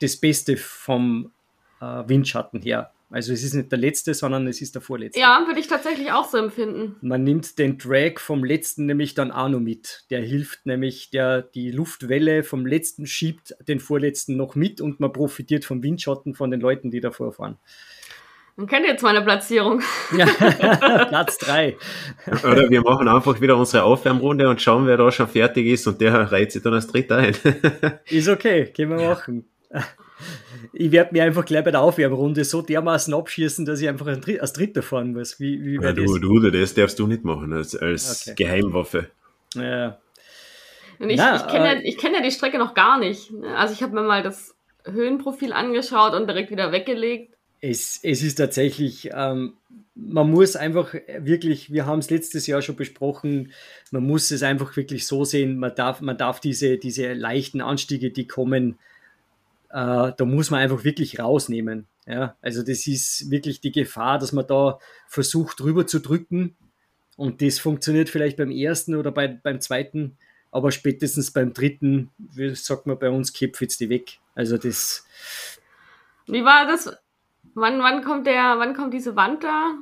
das 0.00 0.16
Beste 0.16 0.56
vom 0.56 1.32
äh, 1.80 1.84
Windschatten 2.06 2.60
her. 2.62 2.92
Also 3.10 3.32
es 3.32 3.42
ist 3.42 3.54
nicht 3.54 3.72
der 3.72 3.78
letzte, 3.78 4.12
sondern 4.12 4.46
es 4.46 4.60
ist 4.60 4.74
der 4.74 4.82
vorletzte. 4.82 5.18
Ja, 5.18 5.42
würde 5.46 5.60
ich 5.60 5.66
tatsächlich 5.66 6.12
auch 6.12 6.28
so 6.28 6.36
empfinden. 6.36 6.96
Man 7.00 7.24
nimmt 7.24 7.58
den 7.58 7.78
Drag 7.78 8.18
vom 8.18 8.44
letzten 8.44 8.84
nämlich 8.84 9.14
dann 9.14 9.32
auch 9.32 9.48
noch 9.48 9.60
mit. 9.60 10.04
Der 10.10 10.20
hilft 10.20 10.66
nämlich, 10.66 11.10
der 11.10 11.40
die 11.40 11.70
Luftwelle 11.70 12.42
vom 12.42 12.66
letzten 12.66 13.06
schiebt 13.06 13.54
den 13.66 13.80
vorletzten 13.80 14.36
noch 14.36 14.56
mit 14.56 14.82
und 14.82 15.00
man 15.00 15.12
profitiert 15.12 15.64
vom 15.64 15.82
Windschatten 15.82 16.34
von 16.34 16.50
den 16.50 16.60
Leuten, 16.60 16.90
die 16.90 17.00
davor 17.00 17.32
fahren. 17.32 17.56
Dann 18.58 18.66
kennt 18.66 18.86
jetzt 18.86 19.02
meine 19.02 19.22
Platzierung. 19.22 19.80
Ja, 20.14 20.26
Platz 21.06 21.38
drei. 21.38 21.76
Oder 22.26 22.68
wir 22.68 22.82
machen 22.82 23.06
einfach 23.06 23.40
wieder 23.40 23.56
unsere 23.56 23.84
Aufwärmrunde 23.84 24.50
und 24.50 24.60
schauen, 24.60 24.86
wer 24.86 24.96
da 24.96 25.10
schon 25.12 25.28
fertig 25.28 25.66
ist 25.66 25.86
und 25.86 26.00
der 26.00 26.30
reiht 26.32 26.52
sich 26.52 26.62
dann 26.62 26.74
als 26.74 26.88
Dritter 26.88 27.16
ein. 27.16 27.36
Ist 28.06 28.28
okay, 28.28 28.70
können 28.76 28.98
wir 28.98 29.08
machen. 29.08 29.48
Ich 30.80 30.92
werde 30.92 31.12
mir 31.12 31.24
einfach 31.24 31.44
gleich 31.44 31.64
bei 31.64 31.72
der 31.72 31.80
Aufwärmrunde 31.80 32.44
so 32.44 32.62
dermaßen 32.62 33.12
abschießen, 33.12 33.66
dass 33.66 33.80
ich 33.80 33.88
einfach 33.88 34.06
als 34.06 34.20
Dr- 34.20 34.40
als 34.40 34.52
Dritter 34.52 34.80
fahren 34.82 35.12
muss. 35.12 35.40
Wie, 35.40 35.64
wie 35.64 35.74
Ja, 35.82 35.92
du, 35.92 36.04
das? 36.04 36.20
du, 36.20 36.50
das 36.50 36.74
darfst 36.74 37.00
du 37.00 37.08
nicht 37.08 37.24
machen 37.24 37.52
als, 37.52 37.74
als 37.74 38.28
Okay. 38.28 38.44
Geheimwaffe. 38.44 39.08
Ja. 39.56 39.98
Und 41.00 41.10
ich, 41.10 41.16
Na, 41.16 41.34
ich 41.34 41.46
kenne 41.48 41.66
ja, 41.66 41.72
äh, 41.80 41.92
kenn 41.94 42.14
ja 42.14 42.22
die 42.22 42.30
Strecke 42.30 42.58
noch 42.58 42.74
gar 42.74 43.00
nicht. 43.00 43.32
Also 43.56 43.74
ich 43.74 43.82
habe 43.82 43.92
mir 43.92 44.02
mal 44.02 44.22
das 44.22 44.54
Höhenprofil 44.84 45.52
angeschaut 45.52 46.14
und 46.14 46.28
direkt 46.28 46.52
wieder 46.52 46.70
weggelegt. 46.70 47.34
Es, 47.60 47.98
es 48.04 48.22
ist 48.22 48.36
tatsächlich, 48.36 49.10
ähm, 49.12 49.54
man 49.96 50.30
muss 50.30 50.54
einfach 50.54 50.94
wirklich, 51.18 51.72
wir 51.72 51.86
haben 51.86 51.98
es 51.98 52.08
letztes 52.08 52.46
Jahr 52.46 52.62
schon 52.62 52.76
besprochen, 52.76 53.50
man 53.90 54.04
muss 54.04 54.30
es 54.30 54.44
einfach 54.44 54.76
wirklich 54.76 55.08
so 55.08 55.24
sehen, 55.24 55.58
man 55.58 55.74
darf, 55.74 56.00
man 56.00 56.16
darf 56.16 56.38
diese, 56.38 56.78
diese 56.78 57.14
leichten 57.14 57.60
Anstiege, 57.60 58.12
die 58.12 58.28
kommen, 58.28 58.78
äh, 59.70 60.12
da 60.16 60.24
muss 60.24 60.50
man 60.50 60.60
einfach 60.60 60.84
wirklich 60.84 61.18
rausnehmen. 61.18 61.86
Ja? 62.06 62.36
Also 62.40 62.62
das 62.62 62.86
ist 62.86 63.30
wirklich 63.30 63.60
die 63.60 63.72
Gefahr, 63.72 64.18
dass 64.18 64.32
man 64.32 64.46
da 64.46 64.78
versucht 65.08 65.60
drüber 65.60 65.86
zu 65.86 66.00
drücken 66.00 66.56
und 67.16 67.42
das 67.42 67.58
funktioniert 67.58 68.08
vielleicht 68.08 68.36
beim 68.36 68.50
ersten 68.50 68.94
oder 68.94 69.10
bei, 69.10 69.26
beim 69.26 69.60
zweiten, 69.60 70.16
aber 70.50 70.72
spätestens 70.72 71.32
beim 71.32 71.52
dritten, 71.52 72.10
wie 72.16 72.54
sagt 72.54 72.86
man 72.86 72.98
bei 72.98 73.10
uns, 73.10 73.32
kippt 73.32 73.60
jetzt 73.60 73.80
die 73.80 73.90
weg. 73.90 74.18
Also 74.34 74.56
das, 74.56 75.04
Wie 76.26 76.44
war 76.44 76.66
das? 76.66 76.96
Wann, 77.54 77.80
wann 77.80 78.04
kommt 78.04 78.26
der, 78.26 78.54
wann 78.58 78.74
kommt 78.74 78.94
diese 78.94 79.16
Wand 79.16 79.42
da? 79.42 79.74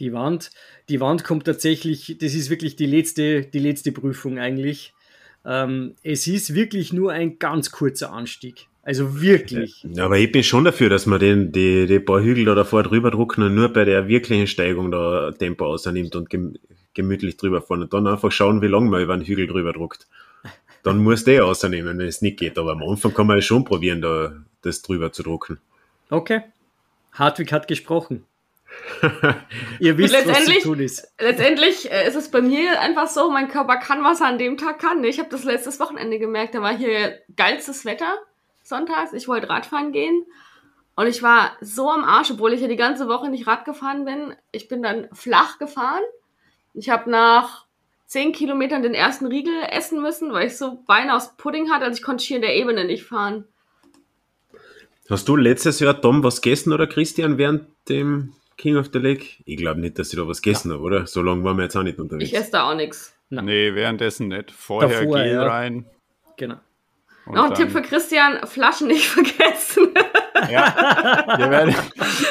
Die 0.00 0.12
Wand, 0.12 0.50
die 0.88 1.00
Wand 1.00 1.22
kommt 1.22 1.44
tatsächlich, 1.44 2.16
das 2.20 2.34
ist 2.34 2.50
wirklich 2.50 2.74
die 2.74 2.86
letzte, 2.86 3.42
die 3.42 3.60
letzte 3.60 3.92
Prüfung 3.92 4.40
eigentlich. 4.40 4.92
Ähm, 5.44 5.94
es 6.02 6.26
ist 6.26 6.54
wirklich 6.54 6.92
nur 6.92 7.12
ein 7.12 7.38
ganz 7.38 7.70
kurzer 7.70 8.12
Anstieg. 8.12 8.66
Also 8.84 9.20
wirklich. 9.20 9.86
Ja, 9.88 10.06
aber 10.06 10.18
ich 10.18 10.32
bin 10.32 10.42
schon 10.42 10.64
dafür, 10.64 10.88
dass 10.88 11.06
man 11.06 11.20
den, 11.20 11.52
die, 11.52 11.86
die 11.86 12.00
paar 12.00 12.20
Hügel 12.20 12.44
da 12.46 12.54
davor 12.54 12.82
drüber 12.82 13.12
drucken 13.12 13.42
und 13.44 13.54
nur 13.54 13.68
bei 13.68 13.84
der 13.84 14.08
wirklichen 14.08 14.48
Steigung 14.48 14.90
da 14.90 15.30
Tempo 15.30 15.66
ausnimmt 15.66 16.16
und 16.16 16.30
gem 16.30 16.54
gemütlich 16.94 17.38
drüber 17.38 17.62
fahren 17.62 17.82
und 17.82 17.94
dann 17.94 18.06
einfach 18.06 18.30
schauen, 18.30 18.60
wie 18.60 18.66
lange 18.66 18.90
man 18.90 19.02
über 19.02 19.14
einen 19.14 19.24
Hügel 19.24 19.46
drüber 19.46 19.72
druckt. 19.72 20.06
Dann 20.82 20.98
muss 20.98 21.24
der 21.24 21.46
ausnehmen, 21.46 21.98
wenn 21.98 22.06
es 22.06 22.20
nicht 22.20 22.38
geht. 22.38 22.58
Aber 22.58 22.72
am 22.72 22.82
Anfang 22.82 23.14
kann 23.14 23.26
man 23.26 23.38
ja 23.38 23.42
schon 23.42 23.64
probieren, 23.64 24.02
da 24.02 24.32
das 24.60 24.82
drüber 24.82 25.10
zu 25.10 25.22
drucken. 25.22 25.58
Okay. 26.10 26.42
Hartwig 27.12 27.50
hat 27.50 27.66
gesprochen. 27.66 28.24
Ihr 29.80 29.96
wisst, 29.96 30.12
was 30.14 30.22
zu 30.22 30.28
letztendlich- 30.28 30.62
tun 30.64 30.80
ist. 30.80 31.12
Letztendlich 31.18 31.90
äh, 31.90 32.06
ist 32.06 32.16
es 32.16 32.30
bei 32.30 32.42
mir 32.42 32.80
einfach 32.80 33.08
so, 33.08 33.30
mein 33.30 33.48
Körper 33.48 33.76
kann, 33.76 34.04
was 34.04 34.20
er 34.20 34.26
an 34.26 34.38
dem 34.38 34.58
Tag 34.58 34.78
kann. 34.78 35.02
Ich 35.04 35.18
habe 35.18 35.28
das 35.30 35.44
letztes 35.44 35.80
Wochenende 35.80 36.18
gemerkt, 36.18 36.54
da 36.54 36.60
war 36.60 36.76
hier 36.76 37.20
geilstes 37.36 37.84
Wetter 37.86 38.18
sonntags. 38.62 39.12
Ich 39.12 39.28
wollte 39.28 39.48
Radfahren 39.48 39.92
gehen 39.92 40.24
und 40.94 41.06
ich 41.06 41.22
war 41.22 41.52
so 41.60 41.90
am 41.90 42.04
Arsch, 42.04 42.30
obwohl 42.30 42.52
ich 42.52 42.60
ja 42.60 42.68
die 42.68 42.76
ganze 42.76 43.08
Woche 43.08 43.28
nicht 43.28 43.46
Rad 43.46 43.64
gefahren 43.64 44.04
bin. 44.04 44.34
Ich 44.50 44.68
bin 44.68 44.82
dann 44.82 45.08
flach 45.12 45.58
gefahren. 45.58 46.02
Ich 46.74 46.90
habe 46.90 47.10
nach 47.10 47.66
zehn 48.06 48.32
Kilometern 48.32 48.82
den 48.82 48.94
ersten 48.94 49.26
Riegel 49.26 49.54
essen 49.70 50.02
müssen, 50.02 50.32
weil 50.32 50.46
ich 50.46 50.58
so 50.58 50.82
Beine 50.86 51.14
aus 51.16 51.36
Pudding 51.36 51.70
hatte, 51.70 51.86
also 51.86 51.96
ich 51.96 52.02
konnte 52.02 52.24
hier 52.24 52.36
in 52.36 52.42
der 52.42 52.54
Ebene 52.54 52.84
nicht 52.84 53.04
fahren. 53.04 53.44
Hast 55.08 55.28
du 55.28 55.36
letztes 55.36 55.80
Jahr, 55.80 56.00
Tom, 56.00 56.22
was 56.22 56.40
gegessen 56.40 56.72
oder 56.72 56.86
Christian 56.86 57.36
während 57.36 57.66
dem 57.88 58.34
King 58.56 58.76
of 58.76 58.90
the 58.92 58.98
Lake? 58.98 59.26
Ich 59.44 59.56
glaube 59.56 59.80
nicht, 59.80 59.98
dass 59.98 60.12
ich 60.12 60.18
da 60.18 60.28
was 60.28 60.42
gegessen 60.42 60.72
habe, 60.72 60.82
oder? 60.82 61.06
So 61.06 61.22
lange 61.22 61.42
waren 61.42 61.56
wir 61.56 61.64
jetzt 61.64 61.76
auch 61.76 61.82
nicht 61.82 61.98
unterwegs. 61.98 62.30
Ich 62.30 62.36
esse 62.36 62.52
da 62.52 62.70
auch 62.70 62.74
nichts. 62.74 63.14
Nee, 63.28 63.74
währenddessen 63.74 64.28
nicht. 64.28 64.50
Vorher 64.50 65.00
Davor, 65.00 65.16
Gel 65.16 65.32
ja. 65.32 65.46
rein. 65.46 65.86
Genau. 66.36 66.56
Noch 67.32 67.50
ein 67.50 67.54
Tipp 67.54 67.70
für 67.70 67.82
Christian, 67.82 68.46
Flaschen 68.46 68.88
nicht 68.88 69.06
vergessen. 69.08 69.94
Ja, 70.50 71.36
ihr 71.38 71.50
werdet, 71.50 71.76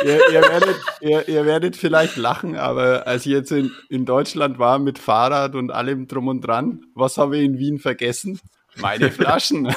ihr, 0.03 0.31
ihr, 0.31 0.41
werdet, 0.41 0.75
ihr, 1.01 1.29
ihr 1.29 1.45
werdet 1.45 1.75
vielleicht 1.75 2.17
lachen, 2.17 2.55
aber 2.55 3.07
als 3.07 3.25
ich 3.25 3.31
jetzt 3.31 3.51
in, 3.51 3.71
in 3.89 4.05
Deutschland 4.05 4.59
war 4.59 4.79
mit 4.79 4.99
Fahrrad 4.99 5.55
und 5.55 5.71
allem 5.71 6.07
drum 6.07 6.27
und 6.27 6.41
dran, 6.41 6.85
was 6.93 7.17
habe 7.17 7.37
ich 7.37 7.45
in 7.45 7.57
Wien 7.57 7.79
vergessen? 7.79 8.39
Meine 8.77 9.11
Flaschen. 9.11 9.65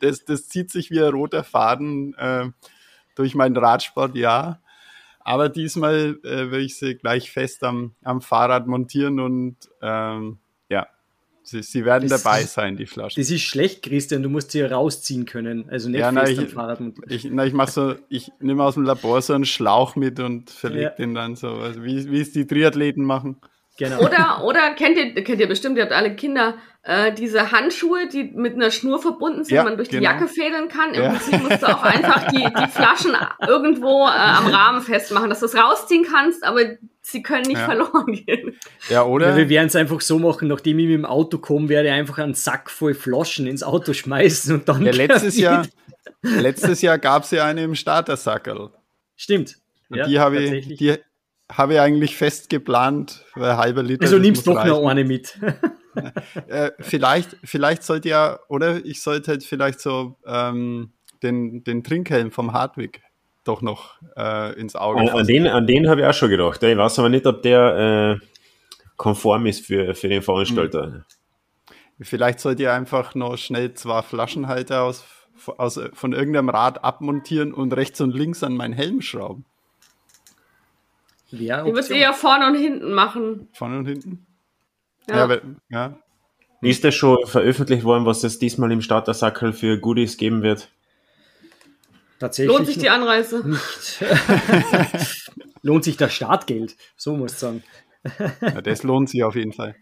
das, 0.00 0.24
das 0.24 0.48
zieht 0.48 0.70
sich 0.70 0.90
wie 0.90 1.00
ein 1.00 1.12
roter 1.12 1.44
Faden 1.44 2.14
äh, 2.14 2.46
durch 3.14 3.34
mein 3.34 3.56
Radsportjahr. 3.56 4.60
Aber 5.20 5.48
diesmal 5.48 6.18
äh, 6.22 6.50
will 6.50 6.60
ich 6.60 6.76
sie 6.76 6.96
gleich 6.96 7.30
fest 7.30 7.64
am, 7.64 7.94
am 8.02 8.20
Fahrrad 8.20 8.66
montieren 8.66 9.20
und 9.20 9.56
ähm, 9.80 10.38
ja, 10.68 10.86
sie, 11.44 11.62
sie 11.62 11.84
werden 11.84 12.08
Das 12.08 12.22
dabei 12.22 12.42
sein, 12.44 12.76
die 12.76 12.86
Flaschen. 12.86 13.20
Das 13.20 13.30
ist 13.30 13.42
schlecht, 13.42 13.82
Christian. 13.82 14.22
Du 14.22 14.28
musst 14.28 14.50
sie 14.50 14.58
ja 14.60 14.66
rausziehen 14.66 15.24
können. 15.26 15.68
Also 15.70 15.88
nicht 15.88 16.00
Ja, 16.00 16.10
na, 16.10 16.24
fest 16.26 16.38
am 16.38 16.44
ich- 16.46 16.52
Fahrrad. 16.52 16.80
Ich, 17.08 17.24
na, 17.30 17.44
ich 17.46 17.52
mach 17.52 17.68
so, 17.68 17.94
ich 18.08 18.32
nehme 18.40 18.64
aus 18.64 18.74
dem 18.74 18.82
Labor 18.84 19.20
so 19.22 19.32
einen 19.34 19.44
Schlauch 19.44 19.94
mit 19.96 20.18
und 20.20 20.50
verlege 20.50 20.82
Ja. 20.82 20.90
den 20.90 21.14
dann 21.14 21.36
so, 21.36 21.48
also 21.48 21.84
wie, 21.84 22.10
wie 22.10 22.20
es 22.20 22.32
die 22.32 22.46
Triathleten 22.46 23.04
machen. 23.04 23.36
Genau. 23.76 24.00
Oder, 24.04 24.44
oder 24.44 24.74
kennt 24.74 24.96
ihr, 24.96 25.14
kennt 25.24 25.40
ihr 25.40 25.48
bestimmt, 25.48 25.76
ihr 25.76 25.82
habt 25.82 25.92
alle 25.92 26.14
Kinder, 26.14 26.54
äh, 26.84 27.12
diese 27.12 27.50
Handschuhe, 27.50 28.06
die 28.06 28.22
mit 28.24 28.54
einer 28.54 28.70
Schnur 28.70 29.00
verbunden 29.02 29.42
sind, 29.42 29.56
Ja, 29.56 29.64
man 29.64 29.76
durch 29.76 29.88
die 29.88 29.96
genau. 29.98 30.10
Jacke 30.10 30.28
fädeln 30.28 30.68
kann. 30.68 30.94
Im 30.94 31.02
Ja. 31.02 31.08
Prinzip 31.10 31.42
musst 31.42 31.62
du 31.62 31.66
auch 31.66 31.82
einfach 31.82 32.28
die, 32.30 32.44
die 32.44 32.68
Flaschen 32.70 33.16
irgendwo 33.48 34.04
äh, 34.06 34.10
am 34.10 34.46
Rahmen 34.46 34.80
festmachen, 34.80 35.28
dass 35.28 35.40
du 35.40 35.46
es 35.46 35.56
rausziehen 35.56 36.04
kannst, 36.08 36.44
aber 36.44 36.60
sie 37.00 37.22
können 37.22 37.46
nicht 37.46 37.58
Ja. 37.58 37.64
verloren 37.64 38.12
gehen. 38.12 38.56
Ja, 38.88 38.94
Ja, 38.96 39.02
oder? 39.04 39.36
wir 39.36 39.48
werden 39.48 39.66
es 39.66 39.74
einfach 39.76 40.00
so 40.02 40.18
machen, 40.20 40.46
nachdem 40.46 40.78
ich 40.78 40.86
mit 40.86 40.94
dem 40.94 41.04
Auto 41.06 41.38
komme, 41.38 41.68
werde 41.68 41.88
ich 41.88 41.94
einfach 41.94 42.18
einen 42.18 42.34
Sack 42.34 42.70
voll 42.70 42.94
Flaschen 42.94 43.46
ins 43.48 43.62
Auto 43.64 43.92
schmeißen 43.92 44.54
und 44.54 44.68
dann. 44.68 44.84
Ja, 44.86 44.92
letztes 44.92 45.36
Jahr, 45.36 45.66
letztes 46.22 46.80
Jahr 46.82 46.98
gab 46.98 47.24
es 47.24 47.30
ja 47.32 47.44
eine 47.44 47.64
im 47.64 47.74
Startersackerl. 47.74 48.70
Stimmt. 49.16 49.56
Und 49.90 49.96
Ja, 49.98 50.06
die 50.06 50.18
habe 50.20 50.36
ich, 50.36 50.44
tatsächlich. 50.50 50.78
die 50.78 50.94
habe 51.50 51.74
ich 51.74 51.80
eigentlich 51.80 52.16
fest 52.16 52.48
geplant, 52.50 53.24
weil 53.34 53.56
halber 53.56 53.82
Liter. 53.82 54.04
also 54.04 54.18
nimmst 54.18 54.46
doch 54.46 54.64
noch 54.64 54.86
eine 54.86 55.04
mit. 55.04 55.38
Äh, 56.48 56.72
vielleicht, 56.80 57.36
vielleicht 57.44 57.84
sollte 57.84 58.08
ja, 58.08 58.40
oder 58.48 58.84
ich 58.84 59.00
sollte 59.00 59.30
halt 59.30 59.44
vielleicht 59.44 59.78
so 59.78 60.16
ähm, 60.26 60.92
den, 61.22 61.62
den 61.62 61.84
Trinkhelm 61.84 62.32
vom 62.32 62.52
Hartwig 62.52 63.00
doch 63.44 63.62
noch 63.62 63.94
äh, 64.16 64.58
ins 64.58 64.74
Auge 64.74 64.98
An, 64.98 65.08
an 65.10 65.24
den, 65.24 65.46
an 65.46 65.68
den 65.68 65.88
habe 65.88 66.00
ich 66.00 66.06
auch 66.08 66.12
schon 66.14 66.30
gedacht. 66.30 66.60
Ich 66.64 66.76
weiß 66.76 66.98
aber 66.98 67.10
nicht, 67.10 67.26
ob 67.26 67.42
der 67.42 68.18
äh, 68.20 68.26
konform 68.96 69.46
ist 69.46 69.66
für, 69.66 69.94
für 69.94 70.08
den 70.08 70.22
Veranstalter. 70.22 71.04
Vielleicht 72.00 72.40
sollt 72.40 72.58
ihr 72.58 72.72
einfach 72.72 73.14
noch 73.14 73.36
schnell 73.36 73.74
zwei 73.74 74.02
Flaschenhalter 74.02 74.82
aus, 74.82 75.04
aus, 75.58 75.80
von 75.92 76.12
irgendeinem 76.12 76.48
Rad 76.48 76.82
abmontieren 76.82 77.52
und 77.52 77.72
rechts 77.72 78.00
und 78.00 78.14
links 78.14 78.42
an 78.42 78.56
meinen 78.56 78.72
Helm 78.72 79.00
schrauben. 79.00 79.44
Ja, 81.40 81.60
ich 81.60 81.66
würde 81.66 81.80
es 81.80 81.90
eher 81.90 82.12
vorne 82.12 82.46
und 82.46 82.54
hinten 82.56 82.92
machen. 82.92 83.48
Vorne 83.52 83.78
und 83.78 83.86
hinten? 83.86 84.26
Ja. 85.08 85.28
Ja, 85.28 85.40
ja. 85.68 85.98
Ist 86.62 86.82
das 86.82 86.94
schon 86.94 87.18
veröffentlicht 87.26 87.84
worden, 87.84 88.06
was 88.06 88.24
es 88.24 88.38
diesmal 88.38 88.72
im 88.72 88.80
Startersackel 88.80 89.52
für 89.52 89.78
Goodies 89.78 90.16
geben 90.16 90.42
wird? 90.42 90.70
Tatsächlich. 92.18 92.56
Lohnt 92.56 92.66
sich 92.66 92.78
die 92.78 92.88
Anreise? 92.88 93.46
Nicht. 93.46 94.02
lohnt 95.62 95.84
sich 95.84 95.96
das 95.96 96.14
Startgeld, 96.14 96.76
so 96.96 97.16
muss 97.16 97.32
ich 97.32 97.38
sagen. 97.38 97.62
ja, 98.40 98.62
das 98.62 98.82
lohnt 98.82 99.10
sich 99.10 99.24
auf 99.24 99.34
jeden 99.34 99.52
Fall. 99.52 99.76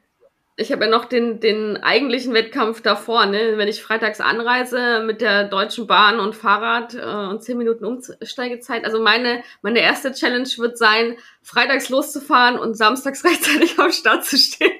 Ich 0.56 0.70
habe 0.70 0.84
ja 0.84 0.90
noch 0.90 1.06
den, 1.06 1.40
den 1.40 1.78
eigentlichen 1.78 2.34
Wettkampf 2.34 2.82
davor, 2.82 3.24
ne? 3.24 3.56
Wenn 3.56 3.68
ich 3.68 3.82
freitags 3.82 4.20
anreise 4.20 5.02
mit 5.04 5.22
der 5.22 5.48
Deutschen 5.48 5.86
Bahn 5.86 6.20
und 6.20 6.34
Fahrrad 6.34 6.94
äh, 6.94 7.30
und 7.30 7.42
10 7.42 7.56
Minuten 7.56 7.86
Umsteigezeit. 7.86 8.84
Also 8.84 9.02
meine, 9.02 9.42
meine 9.62 9.80
erste 9.80 10.12
Challenge 10.12 10.48
wird 10.58 10.76
sein, 10.76 11.16
freitags 11.42 11.88
loszufahren 11.88 12.58
und 12.58 12.76
samstags 12.76 13.24
rechtzeitig 13.24 13.78
am 13.78 13.92
Start 13.92 14.26
zu 14.26 14.36
stehen. 14.36 14.72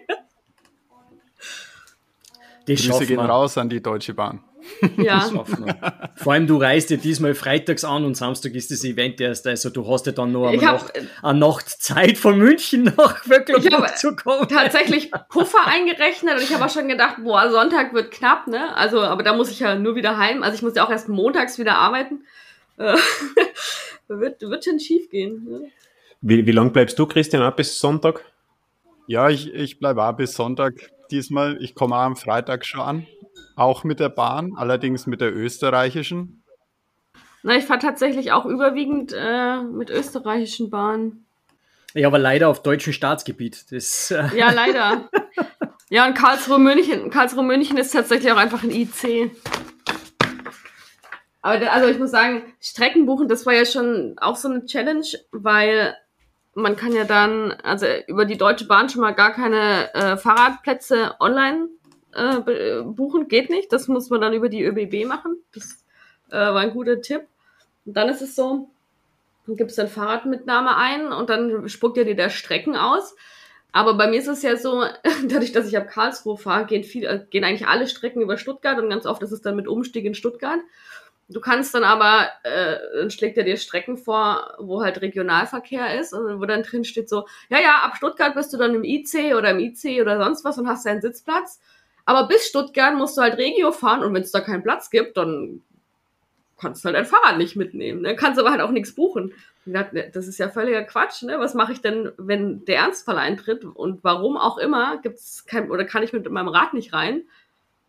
Die 2.68 2.76
Grüße 2.76 3.06
gehen 3.06 3.20
raus 3.20 3.56
an 3.56 3.68
die 3.68 3.82
Deutsche 3.82 4.12
Bahn. 4.14 4.44
Ja. 4.96 5.30
Vor 6.16 6.32
allem, 6.32 6.46
du 6.46 6.56
reist 6.56 6.90
ja 6.90 6.96
diesmal 6.96 7.34
freitags 7.34 7.84
an 7.84 8.04
und 8.04 8.16
Samstag 8.16 8.52
ist 8.54 8.70
das 8.70 8.84
Event 8.84 9.20
erst. 9.20 9.46
Also 9.46 9.70
du 9.70 9.86
hast 9.88 10.06
ja 10.06 10.12
dann 10.12 10.32
noch 10.32 10.46
eine, 10.46 10.60
hab- 10.62 10.82
Nacht, 10.82 10.92
eine 11.22 11.38
Nacht 11.38 11.68
Zeit 11.68 12.18
von 12.18 12.38
München 12.38 12.84
nach 12.84 13.24
habe 13.24 13.94
zu 13.94 14.14
kommen. 14.16 14.48
tatsächlich 14.48 15.10
Puffer 15.28 15.66
eingerechnet 15.66 16.34
und 16.36 16.42
ich 16.42 16.52
habe 16.52 16.64
auch 16.64 16.70
schon 16.70 16.88
gedacht, 16.88 17.16
boah, 17.22 17.50
Sonntag 17.50 17.94
wird 17.94 18.10
knapp, 18.10 18.46
ne? 18.48 18.74
Also, 18.76 19.00
aber 19.00 19.22
da 19.22 19.34
muss 19.34 19.50
ich 19.50 19.60
ja 19.60 19.74
nur 19.76 19.94
wieder 19.94 20.18
heim. 20.18 20.42
Also 20.42 20.56
ich 20.56 20.62
muss 20.62 20.74
ja 20.74 20.84
auch 20.84 20.90
erst 20.90 21.08
montags 21.08 21.58
wieder 21.58 21.76
arbeiten. 21.76 22.24
Äh, 22.78 22.96
wird, 24.08 24.40
wird 24.42 24.64
schon 24.64 24.80
schief 24.80 25.10
gehen. 25.10 25.44
Ne? 25.48 25.70
Wie, 26.20 26.46
wie 26.46 26.52
lange 26.52 26.70
bleibst 26.70 26.98
du, 26.98 27.06
Christian, 27.06 27.42
ab 27.42 27.56
bis 27.56 27.78
Sonntag? 27.78 28.24
Ja, 29.06 29.28
ich, 29.28 29.52
ich 29.52 29.78
bleibe 29.78 30.02
auch 30.04 30.12
bis 30.12 30.34
Sonntag 30.34 30.90
diesmal. 31.10 31.58
Ich 31.60 31.74
komme 31.74 31.96
auch 31.96 32.00
am 32.02 32.16
Freitag 32.16 32.64
schon 32.64 32.80
an. 32.80 33.06
Auch 33.56 33.84
mit 33.84 34.00
der 34.00 34.08
Bahn, 34.08 34.54
allerdings 34.56 35.06
mit 35.06 35.20
der 35.20 35.34
österreichischen. 35.34 36.42
Na, 37.42 37.56
ich 37.56 37.64
fahre 37.64 37.80
tatsächlich 37.80 38.32
auch 38.32 38.46
überwiegend 38.46 39.12
äh, 39.16 39.62
mit 39.62 39.90
österreichischen 39.90 40.70
Bahnen. 40.70 41.26
Ja, 41.94 42.06
aber 42.06 42.18
leider 42.18 42.48
auf 42.48 42.62
deutschem 42.62 42.92
Staatsgebiet. 42.92 43.70
Das, 43.72 44.10
äh, 44.10 44.28
Ja, 44.36 44.50
leider. 44.52 45.08
ja, 45.90 46.06
und 46.06 46.14
Karlsruhe 46.14 46.58
München. 46.58 47.10
Karlsruhe 47.10 47.42
München 47.42 47.76
ist 47.76 47.92
tatsächlich 47.92 48.32
auch 48.32 48.36
einfach 48.36 48.62
ein 48.62 48.70
IC. 48.70 49.30
Aber 51.42 51.58
da, 51.58 51.66
also 51.72 51.88
ich 51.88 51.98
muss 51.98 52.12
sagen, 52.12 52.44
Strecken 52.60 53.04
buchen, 53.04 53.28
das 53.28 53.44
war 53.44 53.52
ja 53.52 53.66
schon 53.66 54.14
auch 54.18 54.36
so 54.36 54.48
eine 54.48 54.64
Challenge, 54.64 55.04
weil 55.32 55.96
man 56.54 56.76
kann 56.76 56.92
ja 56.92 57.04
dann, 57.04 57.52
also 57.64 57.86
über 58.06 58.24
die 58.24 58.38
Deutsche 58.38 58.66
Bahn 58.66 58.88
schon 58.88 59.00
mal 59.00 59.12
gar 59.12 59.32
keine 59.32 59.92
äh, 59.94 60.16
Fahrradplätze 60.16 61.16
online 61.18 61.68
äh, 62.14 62.82
buchen, 62.82 63.28
geht 63.28 63.50
nicht. 63.50 63.72
Das 63.72 63.88
muss 63.88 64.10
man 64.10 64.20
dann 64.20 64.32
über 64.32 64.48
die 64.48 64.62
ÖBB 64.62 65.06
machen. 65.06 65.36
Das 65.54 65.84
äh, 66.30 66.36
war 66.36 66.60
ein 66.60 66.72
guter 66.72 67.00
Tipp. 67.00 67.22
Und 67.84 67.96
dann 67.96 68.08
ist 68.08 68.22
es 68.22 68.34
so, 68.34 68.68
dann 69.46 69.56
gibst 69.56 69.78
du 69.78 69.82
dann 69.82 69.90
Fahrradmitnahme 69.90 70.76
ein 70.76 71.12
und 71.12 71.30
dann 71.30 71.68
spuckt 71.68 71.98
er 71.98 72.04
dir 72.04 72.16
der 72.16 72.30
Strecken 72.30 72.76
aus. 72.76 73.16
Aber 73.72 73.94
bei 73.94 74.06
mir 74.06 74.18
ist 74.18 74.28
es 74.28 74.42
ja 74.42 74.56
so, 74.56 74.84
dadurch, 75.28 75.52
dass 75.52 75.66
ich 75.66 75.76
ab 75.76 75.88
Karlsruhe 75.88 76.36
fahre, 76.36 76.66
gehen, 76.66 76.84
viel, 76.84 77.04
äh, 77.04 77.24
gehen 77.30 77.44
eigentlich 77.44 77.66
alle 77.66 77.88
Strecken 77.88 78.22
über 78.22 78.36
Stuttgart 78.36 78.78
und 78.78 78.90
ganz 78.90 79.06
oft 79.06 79.22
ist 79.22 79.32
es 79.32 79.40
dann 79.40 79.56
mit 79.56 79.66
Umstieg 79.66 80.04
in 80.04 80.14
Stuttgart. 80.14 80.60
Du 81.28 81.40
kannst 81.40 81.74
dann 81.74 81.84
aber, 81.84 82.28
äh, 82.42 82.76
dann 82.98 83.10
schlägt 83.10 83.38
er 83.38 83.44
dir 83.44 83.56
Strecken 83.56 83.96
vor, 83.96 84.54
wo 84.58 84.82
halt 84.82 85.00
Regionalverkehr 85.00 85.98
ist, 85.98 86.12
und 86.12 86.40
wo 86.40 86.44
dann 86.44 86.62
drin 86.62 86.84
steht 86.84 87.08
so, 87.08 87.26
ja, 87.48 87.58
ja, 87.58 87.80
ab 87.82 87.96
Stuttgart 87.96 88.34
bist 88.34 88.52
du 88.52 88.58
dann 88.58 88.74
im 88.74 88.84
IC 88.84 89.34
oder 89.34 89.50
im 89.50 89.58
IC 89.58 90.02
oder 90.02 90.22
sonst 90.22 90.44
was 90.44 90.58
und 90.58 90.68
hast 90.68 90.84
deinen 90.84 91.00
Sitzplatz. 91.00 91.60
Aber 92.04 92.26
bis 92.28 92.46
Stuttgart 92.46 92.94
musst 92.94 93.16
du 93.16 93.22
halt 93.22 93.38
Regio 93.38 93.72
fahren 93.72 94.02
und 94.02 94.14
wenn 94.14 94.22
es 94.22 94.32
da 94.32 94.40
keinen 94.40 94.62
Platz 94.62 94.90
gibt, 94.90 95.16
dann 95.16 95.62
kannst 96.58 96.84
du 96.84 96.86
halt 96.86 96.96
dein 96.96 97.06
Fahrrad 97.06 97.38
nicht 97.38 97.56
mitnehmen. 97.56 98.02
Ne? 98.02 98.16
Kannst 98.16 98.40
aber 98.40 98.50
halt 98.50 98.60
auch 98.60 98.70
nichts 98.70 98.94
buchen. 98.94 99.34
Ne, 99.64 100.10
Das 100.12 100.26
ist 100.26 100.38
ja 100.38 100.48
völliger 100.48 100.82
Quatsch, 100.82 101.22
ne? 101.22 101.38
Was 101.38 101.54
mache 101.54 101.72
ich 101.72 101.80
denn, 101.80 102.10
wenn 102.16 102.64
der 102.64 102.78
Ernstfall 102.78 103.18
eintritt 103.18 103.64
und 103.64 104.02
warum 104.02 104.36
auch 104.36 104.58
immer 104.58 105.00
gibt's 105.00 105.46
kein 105.46 105.70
oder 105.70 105.84
kann 105.84 106.02
ich 106.02 106.12
mit 106.12 106.28
meinem 106.28 106.48
Rad 106.48 106.74
nicht 106.74 106.92
rein? 106.92 107.22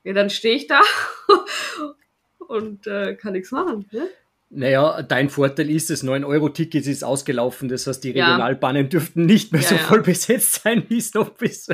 Ja, 0.04 0.14
dann 0.14 0.30
stehe 0.30 0.56
ich 0.56 0.68
da 0.68 0.82
und 2.48 2.86
äh, 2.86 3.16
kann 3.16 3.34
nichts 3.34 3.52
machen. 3.52 3.88
Ne? 3.92 4.08
Naja, 4.56 5.02
dein 5.02 5.30
Vorteil 5.30 5.70
ist, 5.70 5.90
das 5.90 6.04
9-Euro-Ticket 6.04 6.86
ist 6.86 7.04
ausgelaufen. 7.04 7.70
Das 7.70 7.88
heißt, 7.88 8.04
die 8.04 8.12
Ja. 8.12 8.26
Regionalbahnen 8.28 8.88
dürften 8.90 9.26
nicht 9.26 9.52
mehr 9.52 9.62
Ja, 9.62 9.68
so 9.70 9.76
ja. 9.76 9.82
voll 9.82 10.02
besetzt 10.02 10.62
sein, 10.64 10.84
wie 10.90 10.98
es 10.98 11.14
noch 11.14 11.30
bis, 11.30 11.68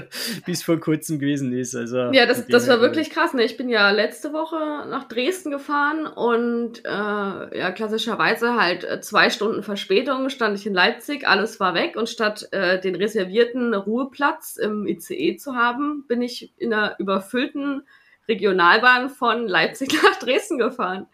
bis 0.46 0.64
vor 0.64 0.80
kurzem 0.80 1.20
gewesen 1.20 1.52
ist. 1.52 1.76
Also, 1.76 1.98
Ja, 2.12 2.26
das, 2.26 2.48
das 2.48 2.68
war 2.68 2.80
wirklich 2.82 3.10
krass. 3.10 3.34
Ne? 3.34 3.44
Ich 3.44 3.58
bin 3.58 3.70
ja 3.70 3.92
letzte 3.92 4.34
Woche 4.34 4.56
nach 4.90 5.08
Dresden 5.08 5.52
gefahren 5.52 6.08
und 6.08 6.86
äh, 6.86 6.90
ja, 7.60 7.72
klassischerweise 7.72 8.56
halt 8.56 8.84
äh, 8.84 9.02
zwei 9.02 9.30
Stunden 9.30 9.62
Verspätung 9.64 10.30
stand 10.30 10.58
ich 10.58 10.66
in 10.66 10.74
Leipzig, 10.74 11.28
alles 11.28 11.60
war 11.60 11.74
weg 11.74 11.96
und 11.98 12.08
statt 12.10 12.48
äh, 12.52 12.80
den 12.80 12.96
reservierten 12.96 13.74
Ruheplatz 13.74 14.56
im 14.56 14.88
ICE 14.88 15.36
zu 15.38 15.56
haben, 15.56 16.06
bin 16.08 16.22
ich 16.22 16.54
in 16.58 16.74
einer 16.74 16.96
überfüllten 17.00 17.84
Regionalbahn 18.28 19.10
von 19.10 19.48
Leipzig 19.48 19.90
nach 20.04 20.18
Dresden 20.20 20.58
gefahren. 20.58 21.08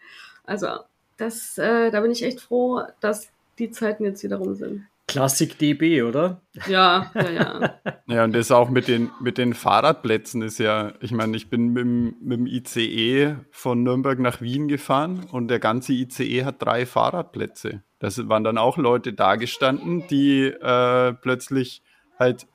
Also 0.44 0.68
das, 1.16 1.58
äh, 1.58 1.90
da 1.90 2.00
bin 2.00 2.10
ich 2.10 2.22
echt 2.22 2.40
froh, 2.40 2.82
dass 3.00 3.30
die 3.58 3.70
Zeiten 3.70 4.04
jetzt 4.04 4.22
wieder 4.22 4.36
rum 4.36 4.54
sind. 4.54 4.86
Klassik 5.08 5.56
DB, 5.58 6.02
oder? 6.02 6.40
Ja, 6.66 7.12
ja, 7.14 7.30
ja. 7.30 7.74
Ja, 8.08 8.22
und 8.22 8.34
das 8.34 8.52
auch 8.52 8.70
mit 8.70 8.86
den, 8.86 9.10
mit 9.20 9.36
den 9.36 9.52
Fahrradplätzen 9.52 10.40
ist 10.42 10.58
ja, 10.58 10.92
ich 11.00 11.10
meine, 11.10 11.36
ich 11.36 11.50
bin 11.50 11.72
mit 11.72 11.82
dem, 11.82 12.14
mit 12.20 12.38
dem 12.38 12.46
ICE 12.46 13.36
von 13.50 13.82
Nürnberg 13.82 14.20
nach 14.20 14.40
Wien 14.40 14.68
gefahren 14.68 15.26
und 15.32 15.48
der 15.48 15.58
ganze 15.58 15.92
ICE 15.92 16.44
hat 16.44 16.62
drei 16.62 16.86
Fahrradplätze. 16.86 17.82
Das 17.98 18.28
waren 18.28 18.44
dann 18.44 18.58
auch 18.58 18.76
Leute 18.76 19.12
da 19.12 19.34
gestanden, 19.34 20.04
die 20.08 20.44
äh, 20.44 21.14
plötzlich 21.14 21.82
halt, 22.18 22.46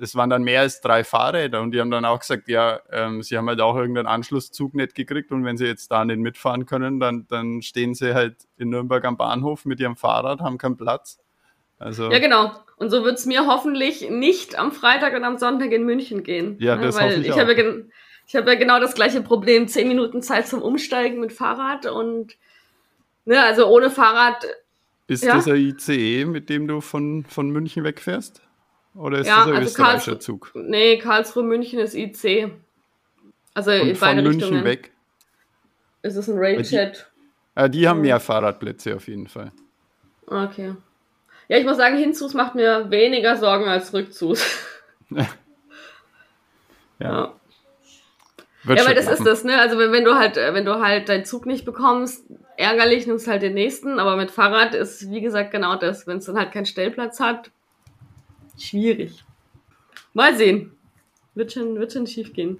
es 0.00 0.14
waren 0.16 0.30
dann 0.30 0.42
mehr 0.42 0.60
als 0.60 0.80
drei 0.80 1.04
Fahrräder 1.04 1.60
und 1.62 1.70
die 1.72 1.80
haben 1.80 1.90
dann 1.90 2.04
auch 2.04 2.20
gesagt, 2.20 2.48
ja, 2.48 2.80
ähm, 2.90 3.22
sie 3.22 3.36
haben 3.36 3.48
halt 3.48 3.60
auch 3.60 3.76
irgendeinen 3.76 4.06
Anschlusszug 4.06 4.74
nicht 4.74 4.94
gekriegt 4.94 5.32
und 5.32 5.44
wenn 5.44 5.56
sie 5.56 5.66
jetzt 5.66 5.90
da 5.90 6.04
nicht 6.04 6.18
mitfahren 6.18 6.66
können, 6.66 7.00
dann, 7.00 7.26
dann 7.28 7.62
stehen 7.62 7.94
sie 7.94 8.14
halt 8.14 8.36
in 8.56 8.70
Nürnberg 8.70 9.04
am 9.04 9.16
Bahnhof 9.16 9.64
mit 9.64 9.80
ihrem 9.80 9.96
Fahrrad, 9.96 10.40
haben 10.40 10.58
keinen 10.58 10.76
Platz. 10.76 11.18
Also, 11.78 12.10
Ja, 12.10 12.18
genau. 12.18 12.52
Und 12.76 12.90
so 12.90 13.04
wird's 13.04 13.26
mir 13.26 13.46
hoffentlich 13.46 14.08
nicht 14.10 14.58
am 14.58 14.72
Freitag 14.72 15.14
und 15.14 15.24
am 15.24 15.38
Sonntag 15.38 15.70
in 15.72 15.84
München 15.84 16.22
gehen. 16.24 16.56
Ja, 16.60 16.76
Ne, 16.76 16.82
das 16.86 16.96
Weil 16.96 17.10
hoffe 17.10 17.20
ich 17.20 17.26
ich 17.26 17.32
auch. 17.32 17.38
habe 17.38 17.54
ja, 17.54 17.72
ich 18.26 18.34
habe 18.36 18.50
ja 18.52 18.58
genau 18.58 18.80
das 18.80 18.94
gleiche 18.94 19.20
Problem. 19.22 19.68
Zehn 19.68 19.88
Minuten 19.88 20.22
Zeit 20.22 20.48
zum 20.48 20.62
Umsteigen 20.62 21.20
mit 21.20 21.32
Fahrrad 21.32 21.86
und 21.86 22.36
ne, 23.24 23.40
also 23.40 23.66
ohne 23.66 23.90
Fahrrad. 23.90 24.44
Ist 25.06 25.24
Ja. 25.24 25.36
das 25.36 25.46
ein 25.46 25.56
ICE, 25.56 26.24
mit 26.24 26.48
dem 26.48 26.66
du 26.66 26.80
von, 26.80 27.24
von 27.28 27.50
München 27.50 27.84
wegfährst? 27.84 28.40
Oder 28.94 29.18
ist 29.18 29.26
Ja, 29.26 29.38
das 29.38 29.46
ein 29.48 29.52
also 29.54 29.68
österreichischer 29.68 30.12
Karlsruhe- 30.12 30.18
Zug? 30.20 30.50
Nee, 30.54 30.98
Karlsruhe 30.98 31.42
München 31.42 31.78
ist 31.80 31.94
IC. 31.94 32.52
Also 33.54 33.70
Und 33.70 33.88
in 33.88 33.96
von 33.96 34.08
beide 34.08 34.22
München 34.22 34.40
Richtungen. 34.42 34.64
weg? 34.64 34.92
Ist 36.02 36.16
es 36.16 36.28
ein 36.28 36.38
Railjet? 36.38 37.10
Ja, 37.56 37.68
die 37.68 37.88
haben 37.88 37.98
Ja. 37.98 38.02
mehr 38.02 38.20
Fahrradplätze 38.20 38.94
auf 38.96 39.06
jeden 39.08 39.26
Fall. 39.28 39.52
Okay. 40.26 40.74
Ja, 41.48 41.58
ich 41.58 41.64
muss 41.64 41.76
sagen, 41.76 41.96
Hinzus 41.98 42.34
macht 42.34 42.54
mir 42.54 42.90
weniger 42.90 43.36
Sorgen 43.36 43.66
als 43.66 43.92
Rückzus. 43.92 44.44
ja. 46.98 47.34
Wird 48.62 48.78
Ja, 48.78 48.84
schon 48.84 48.86
weil 48.88 48.94
das 48.94 49.08
ist 49.08 49.26
das, 49.26 49.44
ne? 49.44 49.58
Also 49.60 49.78
wenn, 49.78 49.92
wenn 49.92 50.04
du 50.04 50.14
halt, 50.14 50.36
äh, 50.38 50.54
wenn 50.54 50.64
du 50.64 50.80
halt 50.80 51.08
deinen 51.10 51.24
Zug 51.26 51.44
nicht 51.44 51.64
bekommst, 51.66 52.24
ärgerlich, 52.56 53.06
nimmst 53.06 53.28
halt 53.28 53.42
den 53.42 53.52
nächsten, 53.54 53.98
aber 53.98 54.16
mit 54.16 54.30
Fahrrad 54.30 54.74
ist, 54.74 55.10
wie 55.10 55.20
gesagt, 55.20 55.50
genau 55.50 55.76
das. 55.76 56.06
Wenn 56.06 56.18
es 56.18 56.24
dann 56.24 56.38
halt 56.38 56.52
keinen 56.52 56.64
Stellplatz 56.66 57.20
hat, 57.20 57.50
schwierig. 58.58 59.24
Mal 60.12 60.36
sehen. 60.36 60.72
Wird 61.34 61.52
schon, 61.52 61.78
wird 61.78 61.92
schon 61.92 62.06
schief 62.06 62.32
gehen. 62.32 62.58